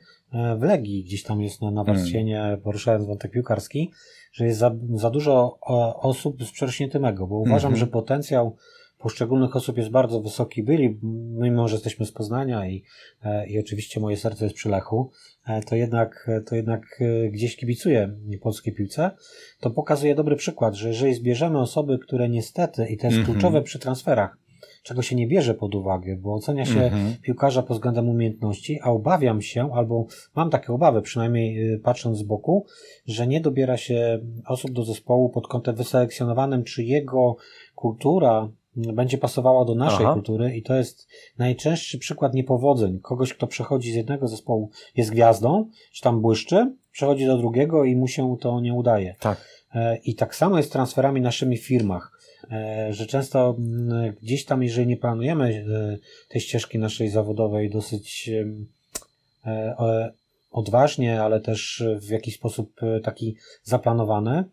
[0.57, 2.61] w Legii gdzieś tam jest na nawarstwienie, hmm.
[2.61, 3.91] poruszając wątek piłkarski,
[4.31, 5.57] że jest za, za dużo
[6.01, 7.79] osób z przerośniętym ego, bo uważam, hmm.
[7.79, 8.55] że potencjał
[8.97, 10.63] poszczególnych osób jest bardzo wysoki.
[10.63, 10.99] Byli,
[11.39, 12.83] mimo że jesteśmy z Poznania i,
[13.23, 15.11] e, i oczywiście moje serce jest przy Lechu,
[15.47, 19.11] e, to jednak, to jednak e, gdzieś kibicuję polskiej piłce.
[19.59, 23.31] To pokazuje dobry przykład, że jeżeli zbierzemy osoby, które niestety, i to jest mm -hmm.
[23.31, 24.37] kluczowe przy transferach,
[24.83, 27.21] czego się nie bierze pod uwagę, bo ocenia się mm -hmm.
[27.21, 30.05] piłkarza pod względem umiejętności, a obawiam się, albo
[30.35, 32.65] mam takie obawy, przynajmniej patrząc z boku,
[33.05, 37.35] że nie dobiera się osób do zespołu pod kątem wyselekcjonowanym, czy jego
[37.75, 40.13] kultura, będzie pasowała do naszej Aha.
[40.13, 42.99] kultury i to jest najczęstszy przykład niepowodzeń.
[42.99, 47.95] Kogoś, kto przechodzi z jednego zespołu, jest gwiazdą, czy tam błyszczy, przechodzi do drugiego i
[47.95, 49.15] mu się to nie udaje.
[49.19, 49.47] Tak.
[49.75, 52.11] E, I tak samo jest z transferami naszymi w firmach,
[52.51, 53.55] e, że często
[54.21, 55.97] gdzieś tam, jeżeli nie planujemy e,
[56.29, 58.29] tej ścieżki naszej zawodowej dosyć
[60.51, 64.43] odważnie, ale też w jakiś sposób taki zaplanowany,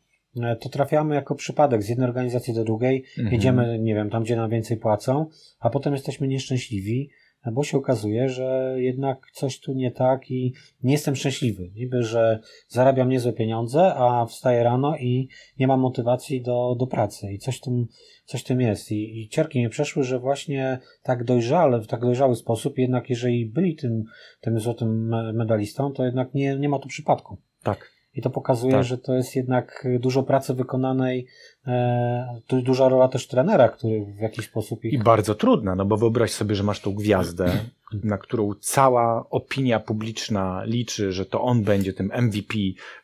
[0.60, 3.34] to trafiamy jako przypadek z jednej organizacji do drugiej, mhm.
[3.34, 5.26] jedziemy, nie wiem, tam gdzie nam więcej płacą,
[5.60, 7.10] a potem jesteśmy nieszczęśliwi,
[7.52, 11.70] bo się okazuje, że jednak coś tu nie tak i nie jestem szczęśliwy.
[11.74, 17.32] Niby, że zarabiam niezłe pieniądze, a wstaję rano i nie mam motywacji do, do pracy
[17.32, 17.86] i coś tym,
[18.24, 18.92] coś tym jest.
[18.92, 23.46] I, I cierki mnie przeszły, że właśnie tak dojrzale, w tak dojrzały sposób, jednak jeżeli
[23.46, 24.04] byli tym,
[24.40, 27.36] tym złotym medalistą, to jednak nie, nie ma tu przypadku.
[27.62, 27.93] Tak.
[28.14, 28.84] I to pokazuje, tak.
[28.84, 31.26] że to jest jednak dużo pracy wykonanej,
[31.66, 34.92] e, duża rola też trenera, który w jakiś sposób ich...
[34.92, 37.52] I bardzo trudna, no bo wyobraź sobie, że masz tą gwiazdę,
[38.04, 42.54] na którą cała opinia publiczna liczy, że to on będzie tym MVP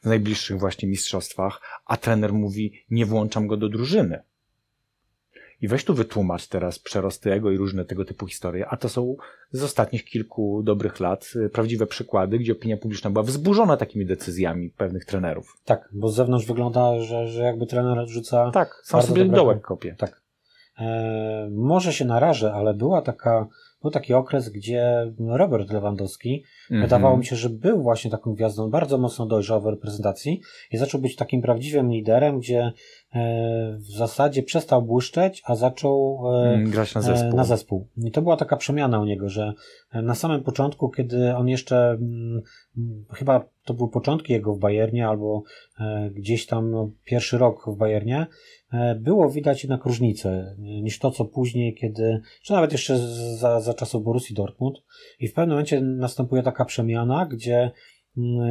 [0.02, 4.22] w najbliższych właśnie mistrzostwach, a trener mówi, nie włączam go do drużyny.
[5.62, 9.16] I weź tu wytłumacz teraz przerosty ego i różne tego typu historie, a to są
[9.50, 14.70] z ostatnich kilku dobrych lat y, prawdziwe przykłady, gdzie opinia publiczna była wzburzona takimi decyzjami
[14.70, 15.56] pewnych trenerów.
[15.64, 18.50] Tak, bo z zewnątrz wygląda, że, że jakby trener rzuca.
[18.50, 19.94] Tak, sam sobie dołek kopie.
[19.98, 20.20] Tak.
[20.80, 23.46] E, może się narażę, ale była taka,
[23.82, 26.84] był taki okres, gdzie Robert Lewandowski mm -hmm.
[26.84, 31.00] wydawało mi się, że był właśnie taką gwiazdą, bardzo mocno dojrzał w reprezentacji i zaczął
[31.00, 32.72] być takim prawdziwym liderem, gdzie
[33.74, 37.36] w zasadzie przestał błyszczeć, a zaczął mm, grać na zespół.
[37.36, 37.86] na zespół.
[37.96, 39.52] I to była taka przemiana u niego, że
[39.92, 42.42] na samym początku, kiedy on jeszcze mm,
[43.12, 45.42] chyba to były początki jego w Bayernie albo
[46.10, 48.26] gdzieś tam pierwszy rok w Bayernie,
[48.96, 52.98] było widać jednak różnicę niż to, co później, kiedy, czy nawet jeszcze
[53.38, 54.78] za, za czasów Borussii Dortmund
[55.20, 57.70] i w pewnym momencie następuje taka przemiana, gdzie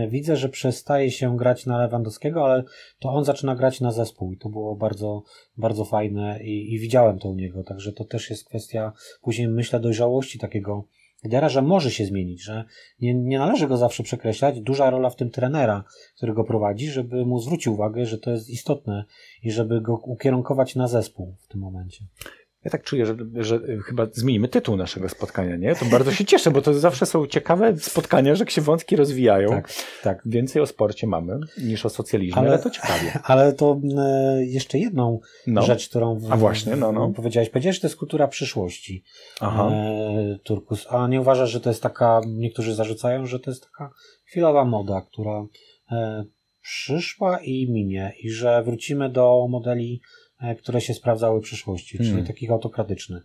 [0.09, 2.63] widzę, że przestaje się grać na Lewandowskiego, ale
[2.99, 5.23] to on zaczyna grać na zespół i to było bardzo,
[5.57, 9.79] bardzo fajne i, i widziałem to u niego, także to też jest kwestia później myślę
[9.79, 10.83] dojrzałości takiego
[11.23, 12.63] lidera, że może się zmienić, że
[13.01, 14.61] nie, nie należy go zawsze przekreślać.
[14.61, 15.83] Duża rola w tym trenera,
[16.15, 19.05] który go prowadzi, żeby mu zwrócił uwagę, że to jest istotne
[19.43, 22.05] i żeby go ukierunkować na zespół w tym momencie.
[22.65, 25.75] Ja tak czuję, że, że chyba zmienimy tytuł naszego spotkania, nie?
[25.75, 29.49] To bardzo się cieszę, bo to zawsze są ciekawe spotkania, że się wątki rozwijają.
[29.49, 30.21] Tak, tak.
[30.25, 33.19] Więcej o sporcie mamy niż o socjalizmie, ale, ale to ciekawie.
[33.23, 35.61] Ale to e, jeszcze jedną no.
[35.61, 37.09] rzecz, którą w, a właśnie, no, no.
[37.09, 37.49] powiedziałeś.
[37.49, 39.03] Powiedziałeś, że to jest kultura przyszłości.
[39.39, 39.71] Aha.
[39.71, 40.87] E, Turkus.
[40.89, 43.93] A nie uważasz, że to jest taka, niektórzy zarzucają, że to jest taka
[44.25, 45.45] chwilowa moda, która
[45.91, 46.25] e,
[46.61, 50.01] przyszła i minie i że wrócimy do modeli
[50.59, 52.27] które się sprawdzały w przyszłości, czyli hmm.
[52.27, 53.23] takich autokratycznych.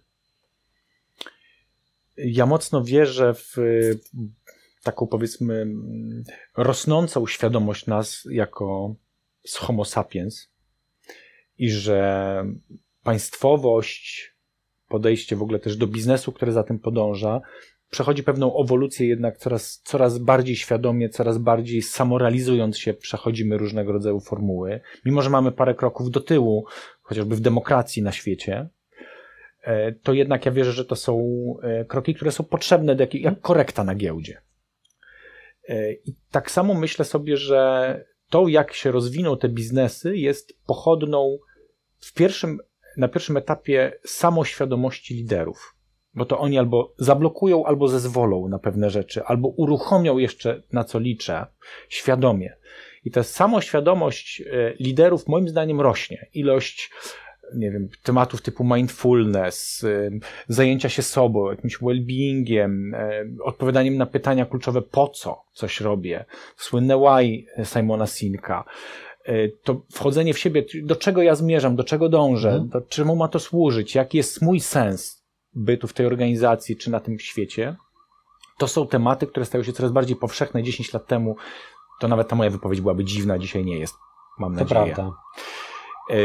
[2.17, 3.57] Ja mocno wierzę w
[4.83, 5.67] taką powiedzmy
[6.57, 8.95] rosnącą świadomość nas jako
[9.59, 10.49] homo sapiens
[11.59, 12.45] i że
[13.03, 14.35] państwowość,
[14.89, 17.41] podejście w ogóle też do biznesu, które za tym podąża,
[17.91, 24.21] przechodzi pewną ewolucję jednak coraz, coraz bardziej świadomie, coraz bardziej samorealizując się przechodzimy różnego rodzaju
[24.21, 24.81] formuły.
[25.05, 26.67] Mimo, że mamy parę kroków do tyłu,
[27.05, 28.69] chociażby w demokracji na świecie,
[29.63, 31.25] e, to jednak ja wierzę, że to są
[31.63, 34.41] e, kroki, które są potrzebne jak, jak korekta na giełdzie.
[35.69, 41.39] E, I tak samo myślę sobie, że to, jak się rozwiną te biznesy, jest pochodną
[41.99, 42.59] w pierwszym,
[42.97, 45.77] na pierwszym etapie samoświadomości liderów.
[46.15, 50.99] Bo to oni albo zablokują, albo zezwolą na pewne rzeczy, albo uruchomią jeszcze, na co
[50.99, 51.47] liczę,
[51.89, 52.57] świadomie.
[53.05, 56.27] I ta samoświadomość e, liderów moim zdaniem rośnie.
[56.35, 56.91] Ilość
[57.55, 60.11] nie wiem, tematów typu mindfulness, e,
[60.49, 66.25] zajęcia się sobą, jakimś well-beingiem, e, odpowiadaniem na pytania kluczowe po co coś robię,
[66.57, 68.65] słynne why Simona Sinka,
[69.63, 72.69] to wchodzenie w siebie, do czego ja zmierzam, do czego dążę, mhm.
[72.69, 77.01] do czemu ma to służyć, jaki jest mój sens bytu w tej organizacji czy na
[77.01, 77.77] tym świecie,
[78.59, 80.63] to są tematy, które stają się coraz bardziej powszechne.
[80.63, 81.37] 10 lat temu
[82.01, 83.97] to nawet ta moja wypowiedź byłaby dziwna, dzisiaj nie jest,
[84.39, 84.69] mam nadzieję.
[84.69, 85.17] To prawda.
[86.11, 86.17] E,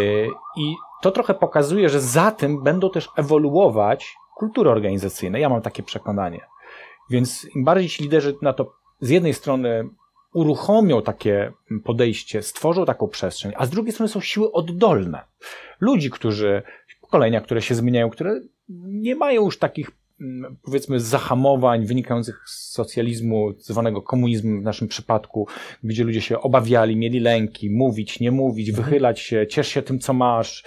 [0.57, 5.39] I to trochę pokazuje, że za tym będą też ewoluować kultury organizacyjne.
[5.39, 6.45] Ja mam takie przekonanie.
[7.09, 9.89] Więc im bardziej ci liderzy na to z jednej strony
[10.33, 11.51] uruchomią takie
[11.83, 15.23] podejście, stworzą taką przestrzeń, a z drugiej strony są siły oddolne.
[15.79, 16.63] Ludzi, którzy,
[17.01, 18.41] pokolenia, które się zmieniają, które
[18.85, 19.91] nie mają już takich
[20.63, 25.47] powiedzmy zahamowań wynikających z socjalizmu, zwanego komunizmem w naszym przypadku,
[25.83, 28.85] gdzie ludzie się obawiali, mieli lęki, mówić, nie mówić, mhm.
[28.85, 30.63] wychylać się, ciesz się tym, co masz,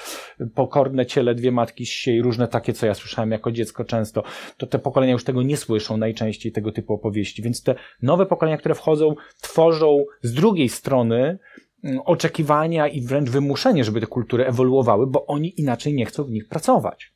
[0.55, 4.23] pokorne ciele, dwie matki z różne takie, co ja słyszałem jako dziecko często,
[4.57, 7.43] to te pokolenia już tego nie słyszą najczęściej, tego typu opowieści.
[7.43, 11.39] Więc te nowe pokolenia, które wchodzą, tworzą z drugiej strony
[11.85, 16.31] mm, oczekiwania i wręcz wymuszenie, żeby te kultury ewoluowały, bo oni inaczej nie chcą w
[16.31, 17.12] nich pracować.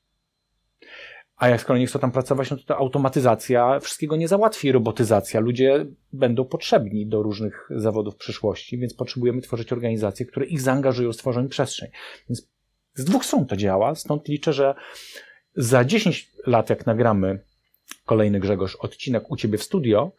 [1.37, 5.41] A jak skoro nie chcą tam pracować, no to ta automatyzacja wszystkiego nie załatwi, robotyzacja.
[5.41, 11.13] Ludzie będą potrzebni do różnych zawodów w przyszłości, więc potrzebujemy tworzyć organizacje, które ich zaangażują
[11.13, 11.91] w stworzenie przestrzeń.
[12.29, 12.49] Więc
[12.95, 14.75] z dwóch stron to działa, stąd liczę, że
[15.57, 17.39] za 10 lat, jak nagramy
[18.05, 20.13] kolejny Grzegorz odcinek u Ciebie w studio,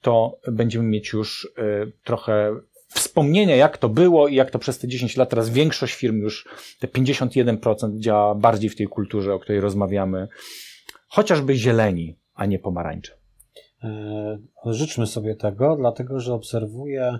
[0.00, 2.60] to będziemy mieć już y, trochę
[2.94, 6.48] wspomnienia, jak to było i jak to przez te 10 lat teraz większość firm już
[6.80, 10.28] te 51% działa bardziej w tej kulturze, o której rozmawiamy,
[11.08, 13.12] chociażby zieleni, a nie pomarańcze.
[13.84, 17.18] E, życzmy sobie tego, dlatego że obserwuję,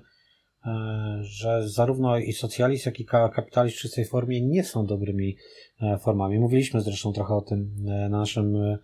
[0.66, 5.37] e, że zarówno i socjalizm, jak i kapitalizm w czystej formie nie są dobrymi
[5.83, 6.38] e, formami.
[6.38, 8.78] Mówiliśmy zresztą trochę o tym na naszym,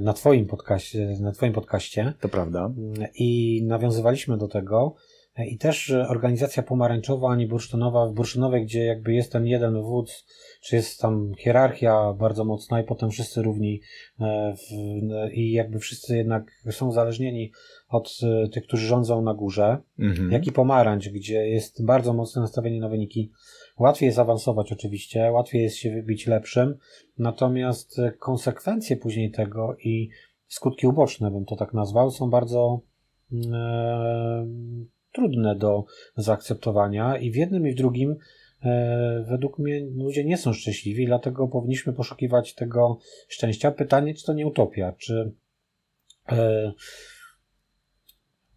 [0.00, 2.12] na twoim podcaście, na twoim podcaście.
[2.20, 2.70] To prawda.
[3.14, 4.94] I nawiązywaliśmy do tego,
[5.38, 10.26] i też organizacja pomarańczowa ani bursztynowa, w bursztynowej, gdzie jakby jest ten jeden wódz,
[10.62, 13.80] czy jest tam hierarchia bardzo mocna i potem wszyscy równi
[14.20, 14.70] e, w,
[15.32, 17.52] i jakby wszyscy jednak są uzależnieni
[17.88, 20.32] od e, tych, którzy rządzą na górze, mhm.
[20.32, 23.32] jak i pomarańcz, gdzie jest bardzo mocne nastawienie na wyniki.
[23.78, 26.78] Łatwiej jest awansować oczywiście, łatwiej jest się wybić lepszym,
[27.18, 30.08] natomiast konsekwencje później tego i
[30.46, 32.80] skutki uboczne, bym to tak nazwał, są bardzo
[33.52, 34.46] e,
[35.14, 35.84] trudne do
[36.16, 38.16] zaakceptowania i w jednym i w drugim
[38.62, 42.98] e, według mnie ludzie nie są szczęśliwi, dlatego powinniśmy poszukiwać tego
[43.28, 43.70] szczęścia.
[43.70, 45.32] Pytanie, czy to nie utopia, czy
[46.32, 46.72] e,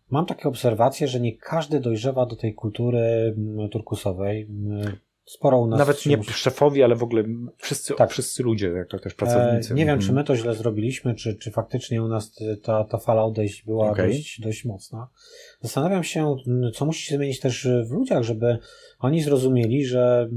[0.10, 4.50] Mam takie obserwacje, że nie każdy dojrzewa do tej kultury mm, turkusowej.
[5.28, 5.80] Mm, sporo u nas.
[5.80, 7.24] Nawet nie szefowie, ale w ogóle
[7.58, 8.12] wszyscy, tak.
[8.12, 9.74] wszyscy ludzie, jak to też pracownicy.
[9.74, 12.32] E, nie wiem, czy my to źle zrobiliśmy, czy, czy faktycznie u nas
[12.64, 14.08] ta, ta fala odejść była okay.
[14.08, 15.08] dość, dość mocna.
[15.62, 18.58] Zastanawiam się, mm, co musi się zmienić też w ludziach, żeby
[19.00, 20.30] oni zrozumieli, że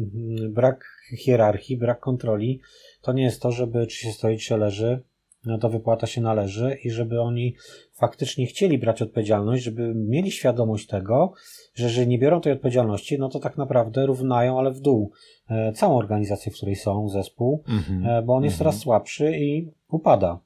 [0.49, 0.85] brak
[1.19, 2.61] hierarchii, brak kontroli
[3.03, 5.03] to nie jest to, żeby czy się stoi, czy leży,
[5.45, 7.55] no to wypłata się należy i żeby oni
[7.93, 11.33] faktycznie chcieli brać odpowiedzialność, żeby mieli świadomość tego,
[11.75, 15.13] że jeżeli nie biorą tej odpowiedzialności, no to tak naprawdę równają, ale w dół
[15.51, 18.25] e, całą organizację, w której są, zespół, mm-hmm.
[18.25, 18.59] bo on jest mm-hmm.
[18.59, 20.41] coraz słabszy i upada.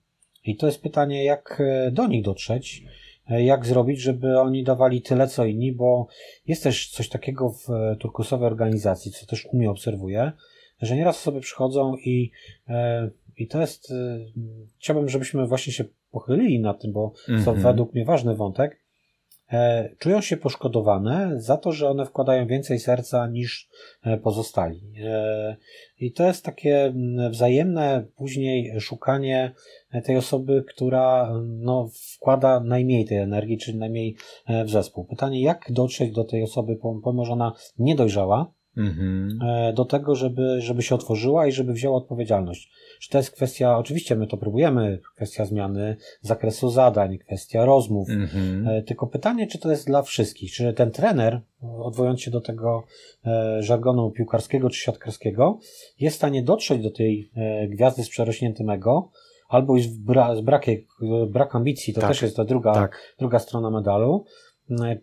[0.44, 2.84] I to jest pytanie, jak e, do nich dotrzeć,
[3.28, 6.06] jak zrobić, żeby oni dawali tyle co inni, bo
[6.46, 10.32] jest też coś takiego w turkusowej organizacji, co też u mnie obserwuję,
[10.82, 12.30] że nieraz sobie przychodzą i
[13.38, 14.32] i to jest, y,
[14.78, 17.44] chciałbym, żebyśmy właśnie się pochylili nad tym, bo mm -hmm.
[17.44, 18.84] to według mnie ważny wątek.
[19.52, 23.68] E, czują się poszkodowane za to, że one wkładają więcej serca niż
[24.02, 24.80] e, pozostali.
[25.04, 25.56] E,
[26.00, 26.94] I to jest takie
[27.30, 29.52] wzajemne później szukanie
[30.04, 34.16] tej osoby, która no, wkłada najmniej tej energii, czyli najmniej
[34.64, 35.04] w zespół.
[35.04, 37.94] Pytanie, jak dotrzeć do tej osoby, pomimo że ona nie
[38.76, 39.74] mm -hmm.
[39.74, 42.70] do tego, żeby, żeby się otworzyła i żeby wzięła odpowiedzialność.
[43.00, 48.82] Czy to jest kwestia, oczywiście my to próbujemy, kwestia zmiany zakresu zadań, kwestia rozmów, mm-hmm.
[48.82, 52.84] tylko pytanie, czy to jest dla wszystkich, czy ten trener, odwołując się do tego
[53.26, 55.58] e, żargonu piłkarskiego czy siatkarskiego,
[56.00, 59.10] jest w stanie dotrzeć do tej e, gwiazdy z przerośniętym ego,
[59.48, 60.76] albo jest bra- brakiem,
[61.28, 63.14] brak ambicji, to tak, też jest ta druga, tak.
[63.18, 64.24] druga strona medalu,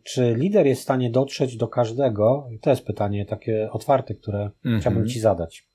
[0.03, 2.47] czy lider jest w stanie dotrzeć do każdego?
[2.51, 4.79] I to jest pytanie takie otwarte, które mm-hmm.
[4.79, 5.71] chciałbym Ci zadać.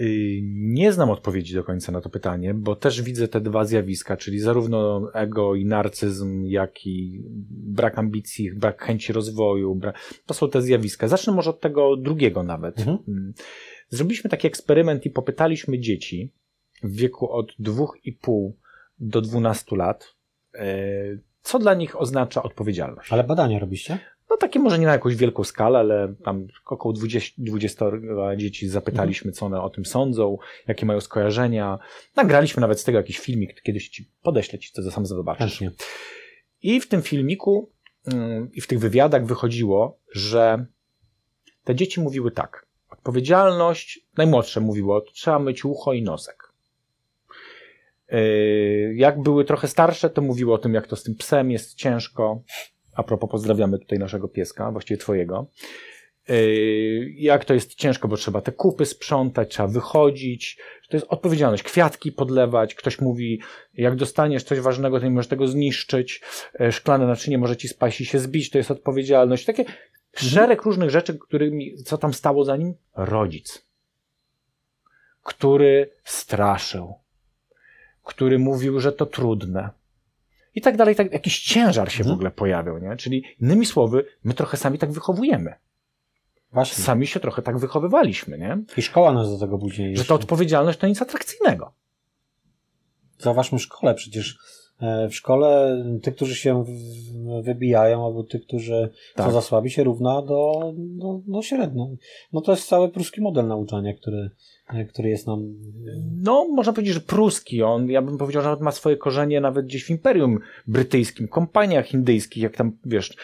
[0.00, 4.16] Y, nie znam odpowiedzi do końca na to pytanie, bo też widzę te dwa zjawiska,
[4.16, 9.74] czyli zarówno ego i narcyzm, jak i brak ambicji, brak chęci rozwoju.
[9.74, 9.98] Brak...
[10.26, 11.08] To są te zjawiska.
[11.08, 12.78] Zacznę może od tego drugiego nawet.
[12.78, 12.98] Mhm.
[13.08, 13.34] Mm.
[13.88, 16.32] Zrobiliśmy taki eksperyment i popytaliśmy dzieci
[16.82, 18.50] w wieku od 2,5
[18.98, 20.14] do 12 lat,
[20.54, 20.66] e,
[21.44, 23.12] co dla nich oznacza odpowiedzialność.
[23.12, 23.98] Ale badania robiście?
[24.30, 27.86] No takie może nie na jakąś wielką skalę, ale tam około 20, 20
[28.36, 31.78] dzieci zapytaliśmy, co one o tym sądzą, jakie mają skojarzenia.
[32.16, 35.62] Nagraliśmy nawet z tego jakiś filmik, kiedyś ci podeślę ci, co sam zobaczysz.
[36.62, 37.70] I w tym filmiku
[38.06, 40.66] mm, i w tych wywiadach wychodziło, że
[41.64, 42.66] te dzieci mówiły tak.
[42.90, 46.43] Odpowiedzialność, najmłodsze mówiło, trzeba myć ucho i nosek.
[48.12, 51.74] Yy, jak były trochę starsze, to mówiły o tym, jak to z tym psem jest
[51.74, 52.42] ciężko.
[52.94, 55.46] A propos, pozdrawiamy tutaj naszego pieska, właściwie twojego.
[56.28, 60.58] Yy, jak to jest ciężko, bo trzeba te kupy sprzątać, trzeba wychodzić.
[60.88, 61.62] To jest odpowiedzialność.
[61.62, 62.74] Kwiatki podlewać.
[62.74, 63.40] Ktoś mówi,
[63.74, 66.22] jak dostaniesz coś ważnego, to nie możesz tego zniszczyć.
[66.60, 68.50] Yy, szklane naczynie może ci spaść i się zbić.
[68.50, 69.44] To jest odpowiedzialność.
[69.44, 69.64] Takie
[70.16, 72.74] szereg różnych rzeczy, którymi, co tam stało za nim?
[72.96, 73.66] Rodzic.
[75.22, 77.03] Który straszył.
[78.04, 79.70] Który mówił, że to trudne
[80.54, 82.14] i tak dalej, tak, jakiś ciężar się w mhm.
[82.14, 82.96] ogóle pojawiał, nie?
[82.96, 85.54] Czyli innymi słowy, my trochę sami tak wychowujemy.
[86.52, 86.84] Właśnie.
[86.84, 88.58] Sami się trochę tak wychowywaliśmy, nie?
[88.76, 89.96] I szkoła nas do tego później.
[89.96, 91.72] Że ta odpowiedzialność to nic atrakcyjnego.
[93.18, 94.38] Zauważmy szkole, przecież
[94.80, 96.64] w szkole ty, którzy się
[97.42, 99.26] wybijają, albo ty, którzy tak.
[99.26, 101.88] są za słabi, się równa do, do, do średnio.
[102.32, 104.30] No to jest cały pruski model nauczania, który,
[104.68, 105.54] E, który jest nam...
[106.22, 107.62] No, można powiedzieć, że pruski.
[107.62, 111.94] On, ja bym powiedział, że nawet ma swoje korzenie nawet gdzieś w Imperium Brytyjskim, kompaniach
[111.94, 113.16] indyjskich, jak tam, wiesz,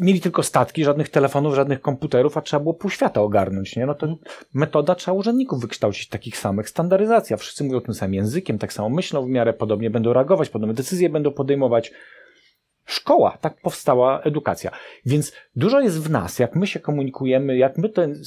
[0.00, 3.86] mieli tylko statki, żadnych telefonów, żadnych komputerów, a trzeba było pół świata ogarnąć, nie?
[3.86, 4.16] No to
[4.54, 6.68] metoda trzeba urzędników wykształcić takich samych.
[6.68, 7.36] Standaryzacja.
[7.36, 11.10] Wszyscy mówią tym samym językiem, tak samo myślą w miarę podobnie, będą reagować, podobne decyzje
[11.10, 11.92] będą podejmować.
[12.84, 14.70] Szkoła, tak powstała edukacja.
[15.06, 18.22] Więc dużo jest w nas, jak my się komunikujemy, jak my ten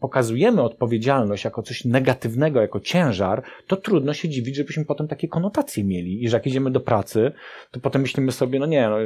[0.00, 5.84] pokazujemy odpowiedzialność jako coś negatywnego, jako ciężar, to trudno się dziwić, żebyśmy potem takie konotacje
[5.84, 7.32] mieli i że jak idziemy do pracy,
[7.70, 8.96] to potem myślimy sobie, no nie, no,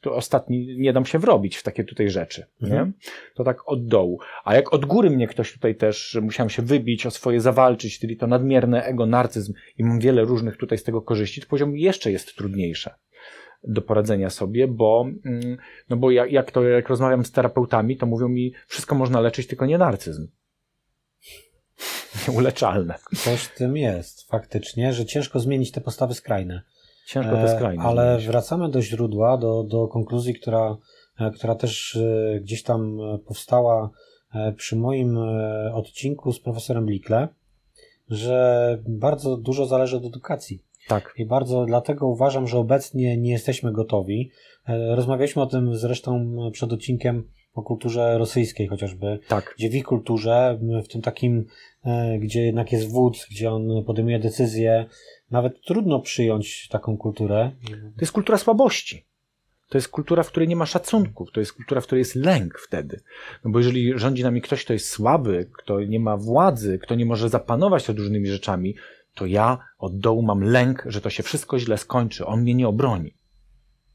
[0.00, 2.86] to, ostatni nie dam się wrobić w takie tutaj rzeczy, mhm.
[2.86, 2.92] nie?
[3.34, 4.18] To tak od dołu.
[4.44, 8.16] A jak od góry mnie ktoś tutaj też, musiałem się wybić, o swoje zawalczyć, czyli
[8.16, 12.12] to nadmierne ego, narcyzm i mam wiele różnych tutaj z tego korzyści, to poziom jeszcze
[12.12, 12.94] jest trudniejsze
[13.68, 15.56] do poradzenia sobie, bo, mm,
[15.90, 19.46] no bo jak, jak to, jak rozmawiam z terapeutami, to mówią mi, wszystko można leczyć,
[19.46, 20.28] tylko nie narcyzm.
[22.28, 22.94] Nieuleczalne.
[23.16, 26.62] Coś w tym jest, faktycznie, że ciężko zmienić te postawy skrajne.
[27.06, 27.82] Ciężko te e, skrajne.
[27.82, 28.26] Ale zmienić.
[28.26, 30.76] wracamy do źródła, do, do konkluzji, która,
[31.20, 33.90] e, która też e, gdzieś tam powstała
[34.56, 35.18] przy moim
[35.72, 37.28] odcinku z profesorem Blikle,
[38.08, 40.62] że bardzo dużo zależy od edukacji.
[40.88, 41.14] Tak.
[41.16, 44.30] I bardzo dlatego uważam, że obecnie nie jesteśmy gotowi.
[44.68, 49.18] Rozmawialiśmy o tym zresztą przed odcinkiem o kulturze rosyjskiej chociażby.
[49.28, 49.54] Tak.
[49.58, 51.44] Gdzie w ich kulturze, w tym takim,
[52.18, 54.86] gdzie jednak jest wódz, gdzie on podejmuje decyzje,
[55.30, 57.50] nawet trudno przyjąć taką kulturę.
[57.70, 59.04] To jest kultura słabości.
[59.68, 61.32] To jest kultura, w której nie ma szacunków.
[61.32, 63.00] To jest kultura, w której jest lęk wtedy.
[63.44, 67.06] No bo jeżeli rządzi nami ktoś, kto jest słaby, kto nie ma władzy, kto nie
[67.06, 68.74] może zapanować nad różnymi rzeczami,
[69.14, 72.26] to ja od dołu mam lęk, że to się wszystko źle skończy.
[72.26, 73.14] On mnie nie obroni.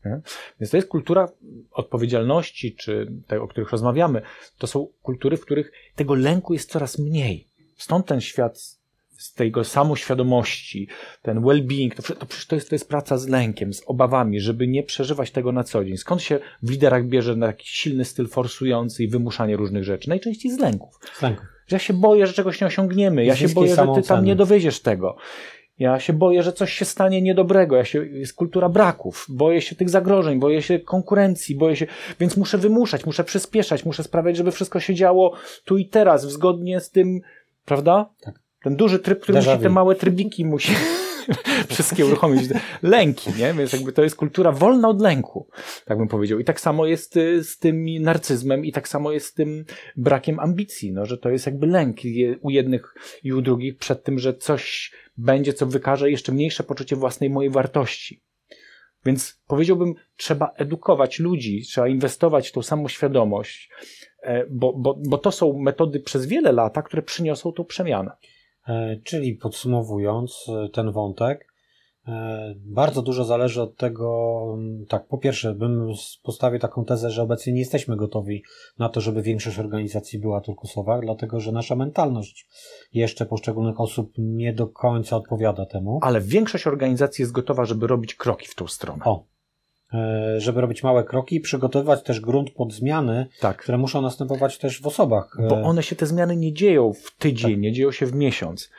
[0.05, 0.21] Nie?
[0.59, 1.29] Więc to jest kultura
[1.71, 4.21] odpowiedzialności, czy te, o których rozmawiamy.
[4.57, 7.47] To są kultury, w których tego lęku jest coraz mniej.
[7.77, 8.78] Stąd ten świat
[9.19, 10.87] z tego samoświadomości,
[11.21, 14.83] ten well-being, to, to, to, jest, to jest praca z lękiem, z obawami, żeby nie
[14.83, 15.97] przeżywać tego na co dzień.
[15.97, 20.09] Skąd się w liderach bierze na taki silny styl forsujący i wymuszanie różnych rzeczy?
[20.09, 20.99] Najczęściej z lęków.
[21.13, 21.45] Z lęków.
[21.67, 24.35] Że ja się boję, że czegoś nie osiągniemy, ja się boję, że ty tam nie
[24.35, 25.15] dowieziesz tego.
[25.79, 27.75] Ja się boję, że coś się stanie niedobrego.
[27.75, 29.25] Ja się, jest kultura braków.
[29.29, 31.87] Boję się tych zagrożeń, boję się konkurencji, boję się,
[32.19, 35.33] więc muszę wymuszać, muszę przyspieszać, muszę sprawiać, żeby wszystko się działo
[35.65, 37.21] tu i teraz, zgodnie z tym,
[37.65, 38.09] prawda?
[38.21, 38.48] Tak.
[38.63, 40.73] Ten duży tryb, który musi te małe trybiki musi
[41.69, 42.43] wszystkie uruchomić.
[42.83, 43.53] Lęki, nie?
[43.53, 45.47] Więc jakby to jest kultura wolna od lęku,
[45.85, 46.39] tak bym powiedział.
[46.39, 49.65] I tak samo jest y, z tym narcyzmem i tak samo jest z tym
[49.97, 51.97] brakiem ambicji, no, że to jest jakby lęk
[52.41, 52.93] u jednych
[53.23, 57.51] i u drugich przed tym, że coś będzie, co wykaże jeszcze mniejsze poczucie własnej mojej
[57.51, 58.23] wartości.
[59.05, 63.69] Więc powiedziałbym, trzeba edukować ludzi, trzeba inwestować w tą samą świadomość,
[64.21, 68.11] e, bo, bo, bo to są metody przez wiele lat, które przyniosą tą przemianę.
[68.69, 71.53] E, czyli podsumowując e, ten wątek,
[72.07, 74.39] e, bardzo dużo zależy od tego,
[74.89, 75.87] tak, po pierwsze, bym
[76.23, 78.43] postawił taką tezę, że obecnie nie jesteśmy gotowi
[78.79, 82.47] na to, żeby większość organizacji była turkusowa, dlatego że nasza mentalność
[82.93, 85.99] jeszcze poszczególnych osób nie do końca odpowiada temu.
[86.01, 89.05] Ale większość organizacji jest gotowa, żeby robić kroki w tą stronę.
[89.05, 89.25] O,
[90.37, 93.57] żeby robić małe kroki i przygotowywać też grunt pod zmiany, tak.
[93.57, 95.37] które muszą następować też w osobach.
[95.49, 97.61] Bo e, one się, te zmiany nie dzieją w tydzień, tak.
[97.61, 98.69] nie dzieją się w miesiąc.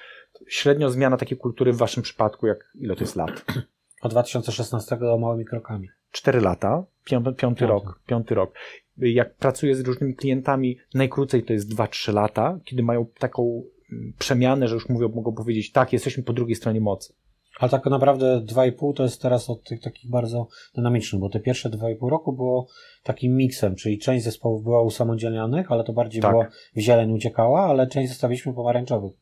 [0.48, 3.44] Średnio zmiana takiej kultury w waszym przypadku, jak ile to jest lat?
[4.02, 5.88] Od 2016 do małymi krokami.
[6.10, 8.54] Cztery lata, piąty, piąty rok, piąty rok.
[8.98, 14.68] Jak pracuję z różnymi klientami, najkrócej to jest 2-3 lata, kiedy mają taką mm, przemianę,
[14.68, 17.14] że już mówią, mogą powiedzieć, tak, jesteśmy po drugiej stronie mocy.
[17.58, 21.70] Ale tak naprawdę 2,5 to jest teraz od tych takich bardzo dynamicznych, bo te pierwsze
[21.70, 22.66] 2,5 roku było
[23.02, 26.30] takim miksem, czyli część zespołów była usamodzielnianych, ale to bardziej tak.
[26.30, 26.46] było
[26.76, 29.12] w zieleń uciekała, ale część zostawiliśmy pomarańczowych.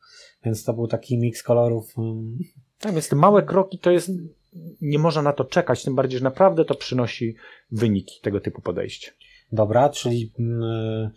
[0.45, 1.93] Więc to był taki miks kolorów.
[1.97, 2.37] Mm.
[2.79, 4.11] Tak, więc te małe kroki to jest,
[4.81, 7.35] nie można na to czekać, tym bardziej, że naprawdę to przynosi
[7.71, 9.11] wyniki tego typu podejścia.
[9.51, 11.09] Dobra, czyli yy,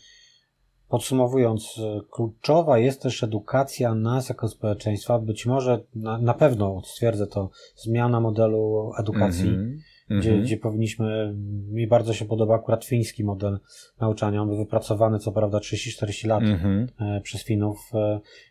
[0.92, 5.18] Podsumowując, e, kluczowa jest też edukacja nas jako społeczeństwa.
[5.18, 9.80] Być może, na, na pewno stwierdzę to, zmiana modelu edukacji, mm
[10.10, 10.18] -hmm.
[10.18, 10.44] gdzie, mm -hmm.
[10.44, 11.34] gdzie powinniśmy,
[11.70, 13.58] mi bardzo się podoba akurat fiński model
[14.00, 14.42] nauczania.
[14.42, 17.20] On był wypracowany co prawda 30-40 lat mm -hmm.
[17.20, 17.90] przez Finów.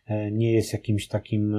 [0.07, 1.55] E, nie jest jakimś takim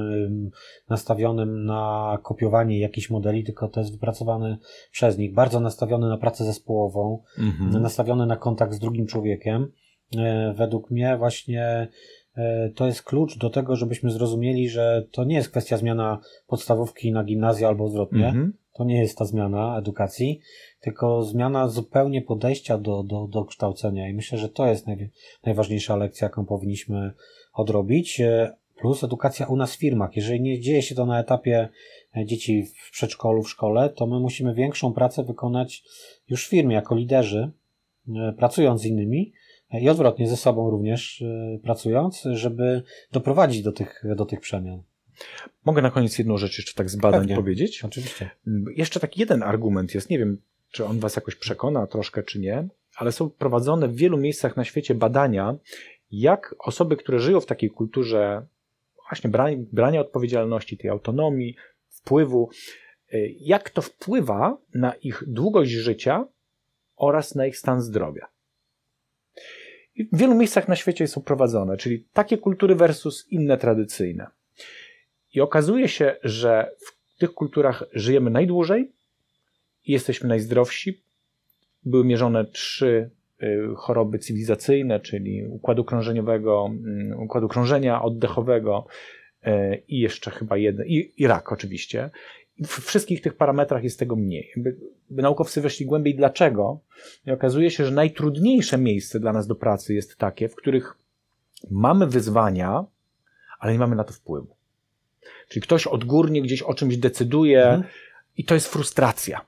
[0.89, 4.59] nastawionym na kopiowanie jakichś modeli, tylko to jest wypracowany
[4.93, 5.35] przez nich.
[5.35, 7.83] Bardzo nastawiony na pracę zespołową, mhm.
[7.83, 9.73] nastawiony na kontakt z drugim człowiekiem.
[10.19, 11.89] E, według mnie właśnie
[12.37, 17.13] e, to jest klucz do tego, żebyśmy zrozumieli, że to nie jest kwestia zmiana podstawówki
[17.13, 18.33] na gimnazję albo odwrotnie.
[18.37, 18.51] -hmm.
[18.73, 20.41] To nie jest ta zmiana edukacji,
[20.81, 24.09] tylko zmiana zupełnie podejścia do, do, do kształcenia.
[24.09, 25.11] I myślę, że to jest naj,
[25.45, 27.13] najważniejsza lekcja, jaką powinniśmy
[27.55, 28.21] odrobić.
[28.21, 30.17] E, plus edukacja u nas w firmach.
[30.17, 31.69] Jeżeli nie dzieje się to na etapie
[32.25, 35.83] dzieci w przedszkolu, w szkole, to my musimy większą pracę wykonać
[36.29, 37.51] już w firmie jako liderzy,
[38.37, 39.33] pracując z innymi,
[39.81, 44.83] i odwrotnie ze sobą również y, pracując, żeby doprowadzić do tych, do tych przemian.
[45.65, 47.37] Mogę na koniec jedną rzecz jeszcze tak z badań Pewnie.
[47.37, 47.85] powiedzieć?
[47.85, 48.31] Oczywiście.
[48.77, 50.39] Jeszcze taki jeden argument jest, nie wiem,
[50.71, 54.65] czy on was jakoś przekona troszkę, czy nie, ale są prowadzone w wielu miejscach na
[54.65, 55.57] świecie badania,
[56.11, 58.47] jak osoby, które żyją w takiej kulturze
[59.09, 59.31] właśnie
[59.73, 61.57] brania, odpowiedzialności, tej autonomii,
[61.89, 62.51] wpływu,
[63.15, 66.27] y, jak to wpływa na ich długość życia
[66.97, 68.27] oraz na ich stan zdrowia.
[69.97, 74.27] W wielu miejscach na świecie są prowadzone, czyli takie kultury versus inne tradycyjne.
[75.35, 78.93] I okazuje się, że w tych kulturach żyjemy najdłużej
[79.87, 81.03] i jesteśmy najzdrowsi.
[81.85, 83.11] Były mierzone trzy
[83.43, 88.87] y, choroby cywilizacyjne, czyli układu krążeniowego, mm, układu krążenia oddechowego
[89.47, 92.11] y, i jeszcze chyba jeden, i, i rak oczywiście
[92.59, 94.53] w wszystkich tych parametrach jest tego mniej.
[94.57, 94.77] By,
[95.11, 96.81] naukowcy weszli głębiej, dlaczego,
[97.27, 100.97] i okazuje się, że najtrudniejsze miejsce dla nas do pracy jest takie, w których
[101.71, 102.85] mamy wyzwania,
[103.59, 104.57] ale nie mamy na to wpływu.
[105.49, 107.85] Czyli ktoś odgórnie gdzieś o czymś decyduje mhm.
[108.37, 109.47] i to jest frustracja.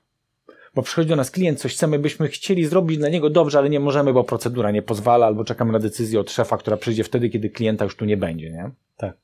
[0.75, 3.79] Bo przychodzi do nas klient, coś chcemy, byśmy chcieli zrobić dla niego dobrze, ale nie
[3.79, 7.49] możemy, bo procedura nie pozwala, albo czekamy na decyzję od szefa, która przyjdzie wtedy, kiedy
[7.49, 8.71] klienta już tu nie będzie, nie?
[8.97, 9.17] Tak.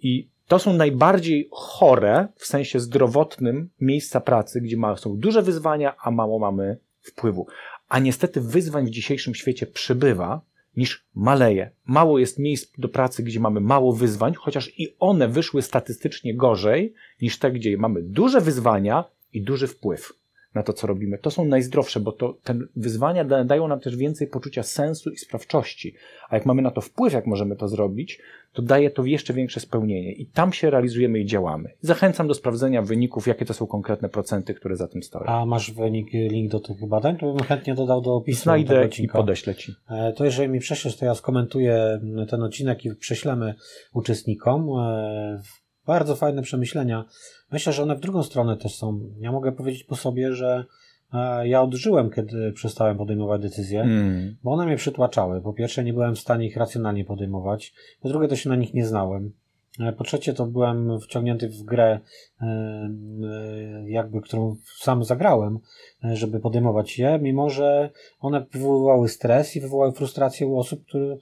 [0.00, 6.10] I to są najbardziej chore, w sensie zdrowotnym, miejsca pracy, gdzie są duże wyzwania, a
[6.10, 7.46] mało mamy wpływu.
[7.88, 10.40] A niestety wyzwań w dzisiejszym świecie przybywa,
[10.76, 11.70] niż maleje.
[11.86, 16.94] Mało jest miejsc do pracy, gdzie mamy mało wyzwań, chociaż i one wyszły statystycznie gorzej
[17.22, 20.19] niż te, gdzie mamy duże wyzwania i duży wpływ
[20.54, 21.18] na to, co robimy.
[21.18, 25.94] To są najzdrowsze, bo to, te wyzwania dają nam też więcej poczucia sensu i sprawczości.
[26.28, 28.20] A jak mamy na to wpływ, jak możemy to zrobić,
[28.52, 30.12] to daje to jeszcze większe spełnienie.
[30.12, 31.70] I tam się realizujemy i działamy.
[31.80, 35.26] Zachęcam do sprawdzenia wyników, jakie to są konkretne procenty, które za tym stoją.
[35.26, 37.16] A masz wynik, link do tych badań?
[37.16, 39.74] To bym chętnie dodał do opisu Znajdę i podeślę Ci.
[39.90, 43.54] E, to jeżeli mi prześlesz, to ja skomentuję ten odcinek i prześlemy
[43.94, 44.68] uczestnikom.
[44.80, 45.42] E,
[45.86, 47.04] bardzo fajne przemyślenia.
[47.52, 49.00] Myślę, że one w drugą stronę też są.
[49.18, 50.64] Ja mogę powiedzieć po sobie, że
[51.12, 54.36] e, ja odżyłem, kiedy przestałem podejmować decyzje, mm.
[54.42, 55.40] bo one mnie przytłaczały.
[55.40, 57.74] Po pierwsze, nie byłem w stanie ich racjonalnie podejmować.
[58.00, 59.32] Po drugie, to się na nich nie znałem.
[59.80, 62.00] E, po trzecie, to byłem wciągnięty w grę,
[62.40, 65.58] e, e, jakby, którą sam zagrałem,
[66.02, 71.16] żeby podejmować je, mimo że one wywoływały stres i wywołały frustrację u osób, które,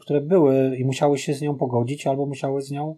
[0.00, 2.96] które były i musiały się z nią pogodzić albo musiały z nią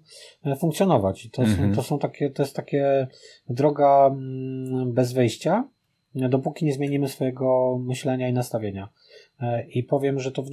[0.59, 1.29] funkcjonować.
[1.33, 1.71] To, mhm.
[1.71, 3.07] są, to są takie, to jest takie
[3.49, 5.69] droga mm, bez wejścia,
[6.15, 8.89] dopóki nie zmienimy swojego myślenia i nastawienia.
[9.69, 10.49] I powiem, że to w,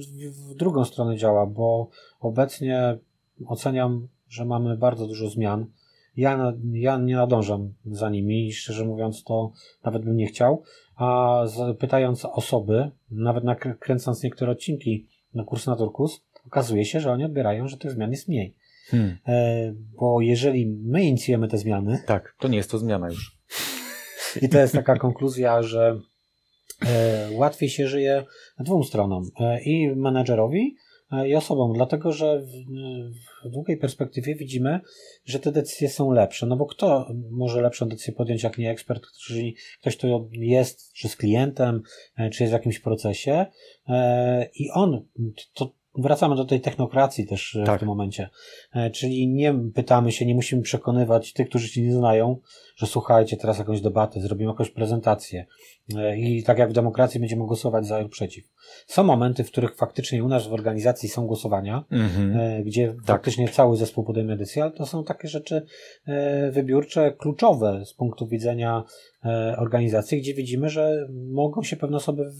[0.50, 1.88] w drugą stronę działa, bo
[2.20, 2.98] obecnie
[3.46, 5.66] oceniam że mamy bardzo dużo zmian.
[6.16, 9.52] Ja, ja nie nadążam za nimi i szczerze mówiąc to
[9.84, 10.62] nawet bym nie chciał.
[10.96, 11.38] A
[11.78, 17.68] pytając osoby, nawet nakręcąc niektóre odcinki na kurs na Turkus, okazuje się, że oni odbierają,
[17.68, 18.54] że tych zmian jest mniej.
[18.90, 19.16] Hmm.
[19.26, 22.02] E, bo jeżeli my inicjujemy te zmiany.
[22.06, 23.38] Tak, to nie jest to zmiana już.
[24.42, 26.00] I to jest taka konkluzja, że
[26.86, 28.24] e, łatwiej się żyje
[28.58, 29.30] dwóm stronom.
[29.40, 30.76] E, I menedżerowi,
[31.12, 34.80] E, i osobom, dlatego że w, w, długiej perspektywie widzimy,
[35.24, 36.46] że te decyzje są lepsze.
[36.46, 41.08] No bo kto może lepszą decyzję podjąć, jak nie ekspert, czyli ktoś, kto jest, czy
[41.08, 41.82] z klientem,
[42.16, 43.46] e, czy jest w jakimś procesie
[43.88, 45.08] e, i on,
[45.54, 47.76] to, Wracamy do tej technokracji też tak.
[47.76, 48.28] w tym momencie.
[48.92, 52.36] Czyli nie pytamy się, nie musimy przekonywać tych, którzy się nie znają,
[52.76, 55.46] że słuchajcie, teraz jakąś debatę, zrobimy jakąś prezentację.
[55.96, 58.44] E, I tak jak w demokracji będziemy głosować za lub przeciw.
[58.86, 62.62] Są momenty, w których faktycznie u nas w organizacji są głosowania, mm-hmm.
[62.62, 63.06] gdzie tak.
[63.06, 65.66] faktycznie cały zespół podejmie decyzję, ale to są takie rzeczy
[66.06, 68.84] e, wybiórcze, kluczowe z punktu widzenia
[69.58, 72.30] organizacji, gdzie widzimy, że mogą się pewne osoby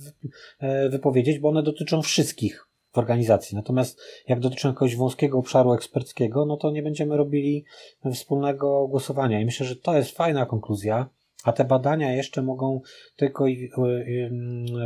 [0.91, 3.57] wypowiedzieć, bo one dotyczą wszystkich w organizacji.
[3.57, 7.65] Natomiast jak dotyczą jakiegoś wąskiego obszaru eksperckiego, no to nie będziemy robili
[8.13, 9.41] wspólnego głosowania.
[9.41, 11.09] I myślę, że to jest fajna konkluzja.
[11.45, 12.81] A te badania jeszcze mogą
[13.17, 13.71] tylko i,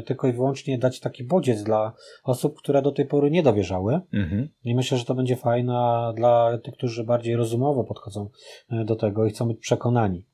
[0.06, 1.92] tylko i wyłącznie dać taki bodziec dla
[2.24, 4.00] osób, które do tej pory nie dowierzały.
[4.12, 4.48] Mhm.
[4.64, 8.28] I myślę, że to będzie fajna dla tych, którzy bardziej rozumowo podchodzą
[8.70, 10.24] e, do tego i chcą być przekonani,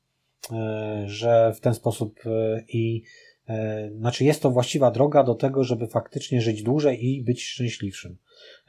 [1.05, 2.19] że w ten sposób
[2.67, 3.03] i
[3.97, 8.17] znaczy jest to właściwa droga do tego, żeby faktycznie żyć dłużej i być szczęśliwszym.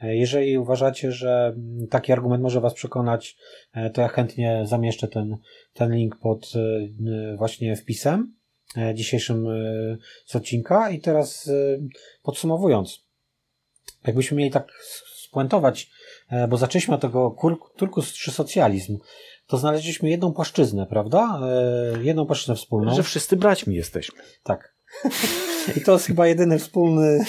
[0.01, 1.55] Jeżeli uważacie, że
[1.89, 3.37] taki argument może Was przekonać,
[3.93, 5.37] to ja chętnie zamieszczę ten,
[5.73, 8.35] ten link pod e, właśnie wpisem
[8.77, 10.89] e, dzisiejszym e, z odcinka.
[10.89, 11.51] I teraz
[12.23, 13.05] podsumowując,
[14.07, 14.71] jakbyśmy mieli tak
[15.15, 15.91] spuentować,
[16.49, 17.35] bo zaczęliśmy od tego
[17.77, 18.97] turkus czy socjalizm,
[19.47, 21.39] to znaleźliśmy jedną płaszczyznę, prawda?
[22.01, 22.95] Jedną płaszczyznę wspólną.
[22.95, 24.19] Że wszyscy braćmi jesteśmy.
[24.43, 24.75] Tak.
[25.77, 27.19] I to jest chyba jedyny wspólny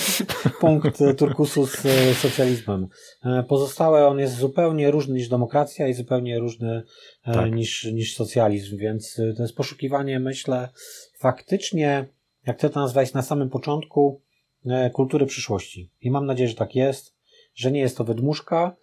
[0.61, 1.83] punkt turkusu z
[2.19, 2.89] socjalizmem.
[3.49, 6.83] Pozostałe on jest zupełnie różny niż demokracja i zupełnie różny
[7.25, 7.53] tak.
[7.53, 10.69] niż, niż socjalizm, więc to jest poszukiwanie, myślę,
[11.19, 12.07] faktycznie,
[12.47, 14.21] jak ty to nazwałeś na samym początku,
[14.93, 15.91] kultury przyszłości.
[16.01, 17.14] I mam nadzieję, że tak jest,
[17.55, 18.77] że nie jest to wydmuszka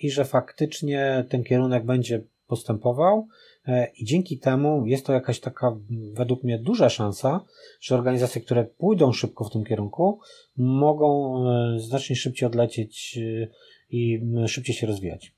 [0.00, 2.22] i że faktycznie ten kierunek będzie
[2.54, 3.28] postępował
[3.68, 5.76] E, I dzięki temu jest to jakaś taka,
[6.12, 7.40] według mnie, duża szansa,
[7.80, 10.20] że organizacje, które pójdą szybko w tym kierunku,
[10.56, 13.48] mogą e, znacznie szybciej odlecieć e,
[13.90, 15.32] i szybciej się rozwijać.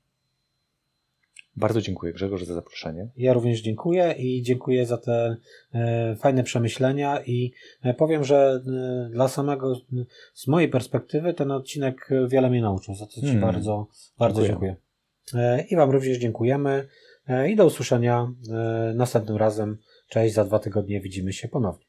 [1.55, 3.07] Bardzo dziękuję Grzegorz za zaproszenie.
[3.17, 5.37] Ja również dziękuję i dziękuję za te
[6.17, 7.51] fajne przemyślenia i
[7.97, 8.61] powiem, że
[9.11, 9.75] dla samego,
[10.33, 13.41] z mojej perspektywy ten odcinek wiele mnie nauczył, za co Ci hmm.
[13.41, 13.87] bardzo,
[14.17, 14.75] bardzo dziękuję.
[15.31, 15.65] dziękuję.
[15.69, 16.87] I Wam również dziękujemy.
[17.27, 19.77] E, I do usłyszenia e, następnym razem.
[20.09, 21.86] Cześć, za dwa tygodnie widzimy się ponownie.